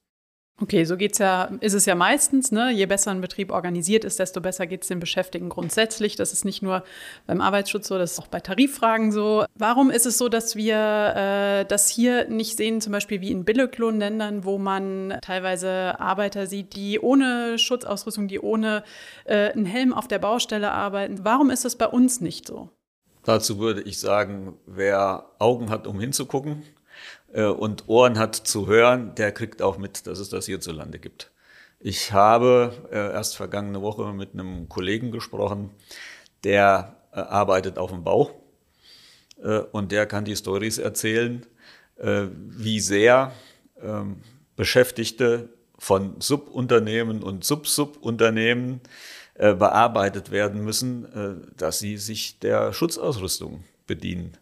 Okay, 0.60 0.84
so 0.84 0.96
geht's 0.96 1.18
ja, 1.18 1.50
ist 1.60 1.72
es 1.72 1.84
ja 1.84 1.96
meistens, 1.96 2.52
ne? 2.52 2.70
Je 2.70 2.86
besser 2.86 3.10
ein 3.10 3.20
Betrieb 3.20 3.50
organisiert 3.50 4.04
ist, 4.04 4.20
desto 4.20 4.40
besser 4.40 4.68
geht 4.68 4.82
es 4.82 4.88
den 4.88 5.00
Beschäftigten 5.00 5.48
grundsätzlich. 5.48 6.14
Das 6.14 6.32
ist 6.32 6.44
nicht 6.44 6.62
nur 6.62 6.84
beim 7.26 7.40
Arbeitsschutz 7.40 7.88
so, 7.88 7.98
das 7.98 8.12
ist 8.12 8.20
auch 8.20 8.28
bei 8.28 8.38
Tariffragen 8.38 9.10
so. 9.10 9.44
Warum 9.56 9.90
ist 9.90 10.06
es 10.06 10.16
so, 10.16 10.28
dass 10.28 10.54
wir 10.54 10.76
äh, 10.76 11.64
das 11.64 11.88
hier 11.88 12.28
nicht 12.28 12.56
sehen, 12.56 12.80
zum 12.80 12.92
Beispiel 12.92 13.20
wie 13.20 13.32
in 13.32 13.44
Billiglohnländern, 13.44 14.44
wo 14.44 14.58
man 14.58 15.18
teilweise 15.22 15.98
Arbeiter 15.98 16.46
sieht, 16.46 16.76
die 16.76 17.00
ohne 17.00 17.58
Schutzausrüstung, 17.58 18.28
die 18.28 18.38
ohne 18.38 18.84
äh, 19.24 19.50
einen 19.50 19.66
Helm 19.66 19.92
auf 19.92 20.06
der 20.06 20.20
Baustelle 20.20 20.70
arbeiten? 20.70 21.24
Warum 21.24 21.50
ist 21.50 21.64
das 21.64 21.74
bei 21.74 21.88
uns 21.88 22.20
nicht 22.20 22.46
so? 22.46 22.70
Dazu 23.24 23.58
würde 23.58 23.82
ich 23.82 23.98
sagen, 23.98 24.56
wer 24.66 25.24
Augen 25.40 25.70
hat, 25.70 25.88
um 25.88 25.98
hinzugucken, 25.98 26.62
und 27.42 27.88
Ohren 27.88 28.18
hat 28.18 28.36
zu 28.36 28.68
hören, 28.68 29.14
der 29.16 29.32
kriegt 29.32 29.60
auch 29.60 29.76
mit, 29.76 30.06
dass 30.06 30.20
es 30.20 30.28
das 30.28 30.46
hierzulande 30.46 30.98
gibt. 31.00 31.32
Ich 31.86 32.12
habe 32.12 32.72
äh, 32.90 33.12
erst 33.12 33.36
vergangene 33.36 33.82
Woche 33.82 34.14
mit 34.14 34.32
einem 34.32 34.70
Kollegen 34.70 35.10
gesprochen, 35.10 35.70
der 36.44 36.96
äh, 37.12 37.20
arbeitet 37.20 37.76
auf 37.76 37.90
dem 37.90 38.04
Bau 38.04 38.40
und 39.72 39.90
der 39.90 40.06
kann 40.06 40.24
die 40.24 40.36
Stories 40.36 40.78
erzählen, 40.78 41.44
wie 41.98 42.80
sehr 42.80 43.32
ähm, 43.82 44.22
Beschäftigte 44.56 45.50
von 45.76 46.20
Subunternehmen 46.20 47.22
und 47.22 47.44
Sub-Subunternehmen 47.44 48.80
bearbeitet 49.34 50.30
werden 50.30 50.64
müssen, 50.64 51.50
dass 51.56 51.80
sie 51.80 51.98
sich 51.98 52.38
der 52.38 52.72
Schutzausrüstung 52.72 53.64
bedienen. 53.88 54.38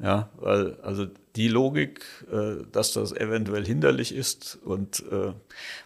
Ja, 0.00 0.28
weil 0.36 0.76
also 0.82 1.06
die 1.34 1.48
Logik, 1.48 2.04
äh, 2.30 2.64
dass 2.70 2.92
das 2.92 3.12
eventuell 3.12 3.64
hinderlich 3.64 4.14
ist 4.14 4.56
und 4.64 5.02
äh, 5.10 5.32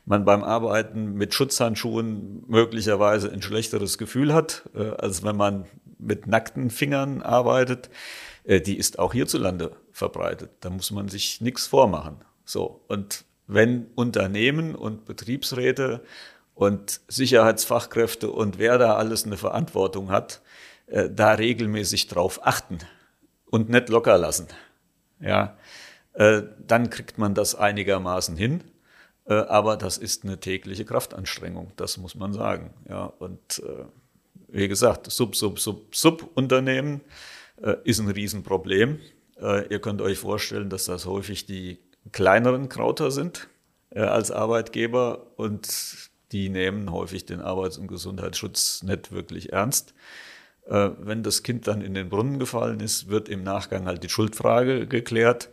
man 0.04 0.26
beim 0.26 0.44
Arbeiten 0.44 1.14
mit 1.14 1.32
Schutzhandschuhen 1.32 2.44
möglicherweise 2.46 3.32
ein 3.32 3.40
schlechteres 3.40 3.96
Gefühl 3.96 4.34
hat, 4.34 4.68
äh, 4.74 4.90
als 4.90 5.24
wenn 5.24 5.36
man 5.36 5.64
mit 5.98 6.26
nackten 6.26 6.68
Fingern 6.68 7.22
arbeitet, 7.22 7.88
äh, 8.44 8.60
die 8.60 8.76
ist 8.76 8.98
auch 8.98 9.14
hierzulande 9.14 9.76
verbreitet. 9.92 10.50
Da 10.60 10.68
muss 10.68 10.90
man 10.90 11.08
sich 11.08 11.40
nichts 11.40 11.66
vormachen. 11.66 12.16
So 12.44 12.82
und 12.88 13.24
wenn 13.46 13.86
Unternehmen 13.94 14.74
und 14.74 15.06
Betriebsräte 15.06 16.02
und 16.54 17.00
Sicherheitsfachkräfte 17.08 18.30
und 18.30 18.58
wer 18.58 18.76
da 18.76 18.96
alles 18.96 19.24
eine 19.24 19.38
Verantwortung 19.38 20.10
hat, 20.10 20.42
äh, 20.86 21.08
da 21.08 21.32
regelmäßig 21.32 22.08
drauf 22.08 22.46
achten 22.46 22.78
und 23.52 23.68
nicht 23.68 23.90
locker 23.90 24.16
lassen, 24.16 24.48
ja, 25.20 25.56
äh, 26.14 26.42
dann 26.66 26.88
kriegt 26.88 27.18
man 27.18 27.34
das 27.34 27.54
einigermaßen 27.54 28.36
hin. 28.36 28.64
Äh, 29.26 29.34
aber 29.34 29.76
das 29.76 29.98
ist 29.98 30.24
eine 30.24 30.40
tägliche 30.40 30.86
Kraftanstrengung, 30.86 31.70
das 31.76 31.98
muss 31.98 32.14
man 32.14 32.32
sagen. 32.32 32.70
Ja, 32.88 33.04
und 33.04 33.62
äh, 33.64 33.84
wie 34.48 34.68
gesagt, 34.68 35.10
Sub, 35.10 35.36
Sub, 35.36 35.60
Sub, 35.60 35.94
Sub-Unternehmen 35.94 37.00
ist 37.84 38.00
ein 38.00 38.08
Riesenproblem. 38.08 38.98
Ihr 39.70 39.80
könnt 39.80 40.02
euch 40.02 40.18
vorstellen, 40.18 40.68
dass 40.68 40.86
das 40.86 41.06
häufig 41.06 41.46
die 41.46 41.78
kleineren 42.10 42.68
Krauter 42.68 43.10
sind 43.10 43.48
als 43.94 44.30
Arbeitgeber 44.30 45.26
und 45.36 46.10
die 46.32 46.48
nehmen 46.50 46.90
häufig 46.92 47.24
den 47.24 47.40
Arbeits- 47.40 47.78
und 47.78 47.86
Gesundheitsschutz 47.86 48.82
nicht 48.82 49.12
wirklich 49.12 49.52
ernst. 49.52 49.94
Äh, 50.66 50.90
wenn 51.00 51.22
das 51.22 51.42
Kind 51.42 51.66
dann 51.66 51.82
in 51.82 51.94
den 51.94 52.08
Brunnen 52.08 52.38
gefallen 52.38 52.80
ist, 52.80 53.08
wird 53.08 53.28
im 53.28 53.42
Nachgang 53.42 53.86
halt 53.86 54.02
die 54.04 54.08
Schuldfrage 54.08 54.86
geklärt. 54.86 55.50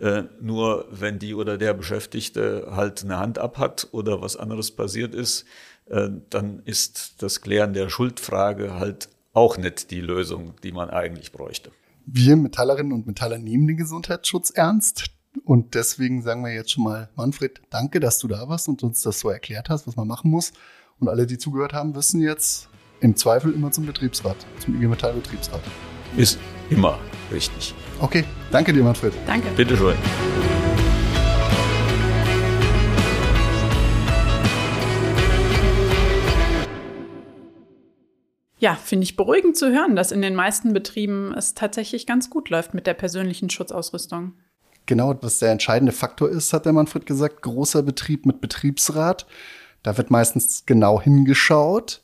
Äh, 0.00 0.24
nur 0.40 0.86
wenn 0.90 1.18
die 1.18 1.34
oder 1.34 1.58
der 1.58 1.74
Beschäftigte 1.74 2.68
halt 2.70 3.04
eine 3.04 3.18
Hand 3.18 3.38
ab 3.38 3.58
hat 3.58 3.88
oder 3.92 4.20
was 4.22 4.36
anderes 4.36 4.70
passiert 4.70 5.14
ist, 5.14 5.44
äh, 5.86 6.08
dann 6.30 6.62
ist 6.64 7.22
das 7.22 7.40
Klären 7.40 7.74
der 7.74 7.88
Schuldfrage 7.88 8.74
halt 8.74 9.08
auch 9.32 9.56
nicht 9.56 9.90
die 9.90 10.00
Lösung, 10.00 10.54
die 10.62 10.72
man 10.72 10.90
eigentlich 10.90 11.32
bräuchte. 11.32 11.70
Wir 12.06 12.36
Metallerinnen 12.36 12.92
und 12.92 13.06
Metaller 13.06 13.38
nehmen 13.38 13.66
den 13.66 13.76
Gesundheitsschutz 13.76 14.50
ernst. 14.50 15.06
Und 15.44 15.74
deswegen 15.74 16.22
sagen 16.22 16.44
wir 16.44 16.52
jetzt 16.52 16.72
schon 16.72 16.84
mal, 16.84 17.08
Manfred, 17.14 17.62
danke, 17.70 18.00
dass 18.00 18.18
du 18.18 18.28
da 18.28 18.48
warst 18.48 18.68
und 18.68 18.82
uns 18.82 19.02
das 19.02 19.20
so 19.20 19.30
erklärt 19.30 19.70
hast, 19.70 19.86
was 19.86 19.96
man 19.96 20.06
machen 20.06 20.30
muss. 20.30 20.52
Und 20.98 21.08
alle, 21.08 21.26
die 21.26 21.38
zugehört 21.38 21.72
haben, 21.72 21.94
wissen 21.94 22.20
jetzt, 22.20 22.68
im 23.02 23.16
Zweifel 23.16 23.52
immer 23.52 23.70
zum 23.70 23.84
Betriebsrat, 23.84 24.36
zum 24.60 24.76
IG 24.76 24.86
Metall 24.86 25.12
Betriebsrat. 25.12 25.60
Ist 26.16 26.38
immer 26.70 26.98
richtig. 27.32 27.74
Okay, 28.00 28.24
danke 28.50 28.72
dir, 28.72 28.84
Manfred. 28.84 29.12
Danke. 29.26 29.48
Bitte 29.56 29.76
schön. 29.76 29.96
Ja, 38.58 38.76
finde 38.76 39.02
ich 39.02 39.16
beruhigend 39.16 39.56
zu 39.56 39.72
hören, 39.72 39.96
dass 39.96 40.12
in 40.12 40.22
den 40.22 40.36
meisten 40.36 40.72
Betrieben 40.72 41.34
es 41.36 41.54
tatsächlich 41.54 42.06
ganz 42.06 42.30
gut 42.30 42.48
läuft 42.48 42.74
mit 42.74 42.86
der 42.86 42.94
persönlichen 42.94 43.50
Schutzausrüstung. 43.50 44.34
Genau, 44.86 45.16
was 45.20 45.40
der 45.40 45.50
entscheidende 45.50 45.90
Faktor 45.90 46.28
ist, 46.28 46.52
hat 46.52 46.66
der 46.66 46.72
Manfred 46.72 47.06
gesagt, 47.06 47.42
großer 47.42 47.82
Betrieb 47.82 48.26
mit 48.26 48.40
Betriebsrat. 48.40 49.26
Da 49.82 49.98
wird 49.98 50.12
meistens 50.12 50.64
genau 50.64 51.00
hingeschaut 51.00 52.01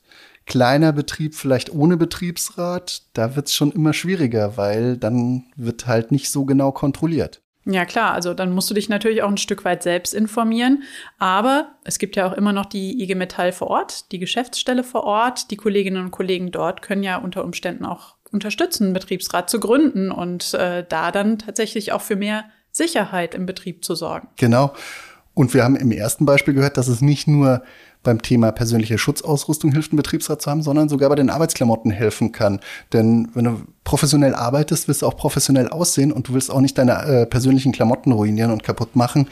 kleiner 0.48 0.92
Betrieb, 0.92 1.34
vielleicht 1.34 1.72
ohne 1.72 1.96
Betriebsrat, 1.96 3.02
da 3.12 3.36
wird 3.36 3.46
es 3.46 3.54
schon 3.54 3.70
immer 3.70 3.92
schwieriger, 3.92 4.56
weil 4.56 4.96
dann 4.96 5.44
wird 5.54 5.86
halt 5.86 6.10
nicht 6.10 6.30
so 6.30 6.44
genau 6.44 6.72
kontrolliert. 6.72 7.42
Ja, 7.70 7.84
klar, 7.84 8.12
also 8.14 8.32
dann 8.32 8.52
musst 8.52 8.70
du 8.70 8.74
dich 8.74 8.88
natürlich 8.88 9.22
auch 9.22 9.28
ein 9.28 9.36
Stück 9.36 9.66
weit 9.66 9.82
selbst 9.82 10.14
informieren. 10.14 10.84
Aber 11.18 11.72
es 11.84 11.98
gibt 11.98 12.16
ja 12.16 12.26
auch 12.26 12.32
immer 12.32 12.54
noch 12.54 12.64
die 12.64 13.02
IG 13.02 13.14
Metall 13.14 13.52
vor 13.52 13.68
Ort, 13.68 14.10
die 14.10 14.18
Geschäftsstelle 14.18 14.82
vor 14.82 15.04
Ort. 15.04 15.50
Die 15.50 15.56
Kolleginnen 15.56 16.02
und 16.02 16.10
Kollegen 16.10 16.50
dort 16.50 16.80
können 16.80 17.02
ja 17.02 17.18
unter 17.18 17.44
Umständen 17.44 17.84
auch 17.84 18.16
unterstützen, 18.32 18.84
einen 18.84 18.94
Betriebsrat 18.94 19.50
zu 19.50 19.60
gründen 19.60 20.10
und 20.10 20.54
äh, 20.54 20.84
da 20.88 21.12
dann 21.12 21.38
tatsächlich 21.38 21.92
auch 21.92 22.00
für 22.00 22.16
mehr 22.16 22.44
Sicherheit 22.72 23.34
im 23.34 23.44
Betrieb 23.44 23.84
zu 23.84 23.94
sorgen. 23.94 24.28
Genau. 24.36 24.72
Und 25.34 25.52
wir 25.52 25.62
haben 25.62 25.76
im 25.76 25.92
ersten 25.92 26.24
Beispiel 26.24 26.54
gehört, 26.54 26.78
dass 26.78 26.88
es 26.88 27.00
nicht 27.02 27.28
nur 27.28 27.62
beim 28.08 28.22
Thema 28.22 28.52
persönliche 28.52 28.96
Schutzausrüstung 28.96 29.70
hilft, 29.70 29.92
einen 29.92 29.98
Betriebsrat 29.98 30.40
zu 30.40 30.50
haben, 30.50 30.62
sondern 30.62 30.88
sogar 30.88 31.10
bei 31.10 31.14
den 31.14 31.28
Arbeitsklamotten 31.28 31.90
helfen 31.90 32.32
kann. 32.32 32.60
Denn 32.94 33.28
wenn 33.34 33.44
du 33.44 33.60
professionell 33.84 34.34
arbeitest, 34.34 34.88
willst 34.88 35.02
du 35.02 35.06
auch 35.06 35.16
professionell 35.16 35.68
aussehen 35.68 36.10
und 36.10 36.28
du 36.28 36.32
willst 36.32 36.50
auch 36.50 36.62
nicht 36.62 36.78
deine 36.78 37.02
äh, 37.04 37.26
persönlichen 37.26 37.72
Klamotten 37.72 38.12
ruinieren 38.12 38.50
und 38.50 38.62
kaputt 38.62 38.96
machen. 38.96 39.28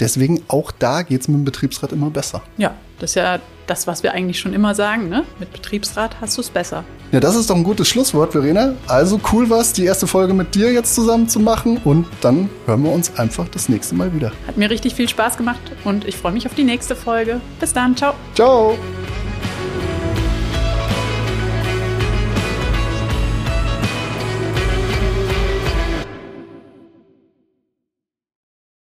Deswegen 0.00 0.42
auch 0.48 0.72
da 0.72 1.02
geht 1.02 1.20
es 1.20 1.28
mit 1.28 1.36
dem 1.36 1.44
Betriebsrat 1.44 1.92
immer 1.92 2.10
besser. 2.10 2.42
Ja, 2.56 2.74
das 2.98 3.10
ist 3.10 3.14
ja 3.16 3.38
das, 3.66 3.86
was 3.86 4.02
wir 4.02 4.12
eigentlich 4.12 4.40
schon 4.40 4.52
immer 4.52 4.74
sagen. 4.74 5.08
Ne? 5.08 5.24
Mit 5.38 5.52
Betriebsrat 5.52 6.20
hast 6.20 6.36
du 6.36 6.40
es 6.40 6.50
besser. 6.50 6.84
Ja, 7.12 7.20
das 7.20 7.36
ist 7.36 7.50
doch 7.50 7.56
ein 7.56 7.64
gutes 7.64 7.88
Schlusswort, 7.88 8.32
Verena. 8.32 8.74
Also 8.86 9.20
cool 9.32 9.48
war's, 9.48 9.72
die 9.72 9.84
erste 9.84 10.06
Folge 10.06 10.34
mit 10.34 10.54
dir 10.54 10.72
jetzt 10.72 10.94
zusammen 10.94 11.28
zu 11.28 11.38
machen. 11.38 11.78
Und 11.84 12.06
dann 12.20 12.50
hören 12.66 12.82
wir 12.82 12.92
uns 12.92 13.16
einfach 13.16 13.48
das 13.48 13.68
nächste 13.68 13.94
Mal 13.94 14.12
wieder. 14.14 14.32
Hat 14.46 14.56
mir 14.56 14.70
richtig 14.70 14.94
viel 14.94 15.08
Spaß 15.08 15.36
gemacht 15.36 15.60
und 15.84 16.04
ich 16.04 16.16
freue 16.16 16.32
mich 16.32 16.46
auf 16.46 16.54
die 16.54 16.64
nächste 16.64 16.96
Folge. 16.96 17.40
Bis 17.60 17.72
dann, 17.72 17.96
ciao. 17.96 18.14
Ciao. 18.34 18.76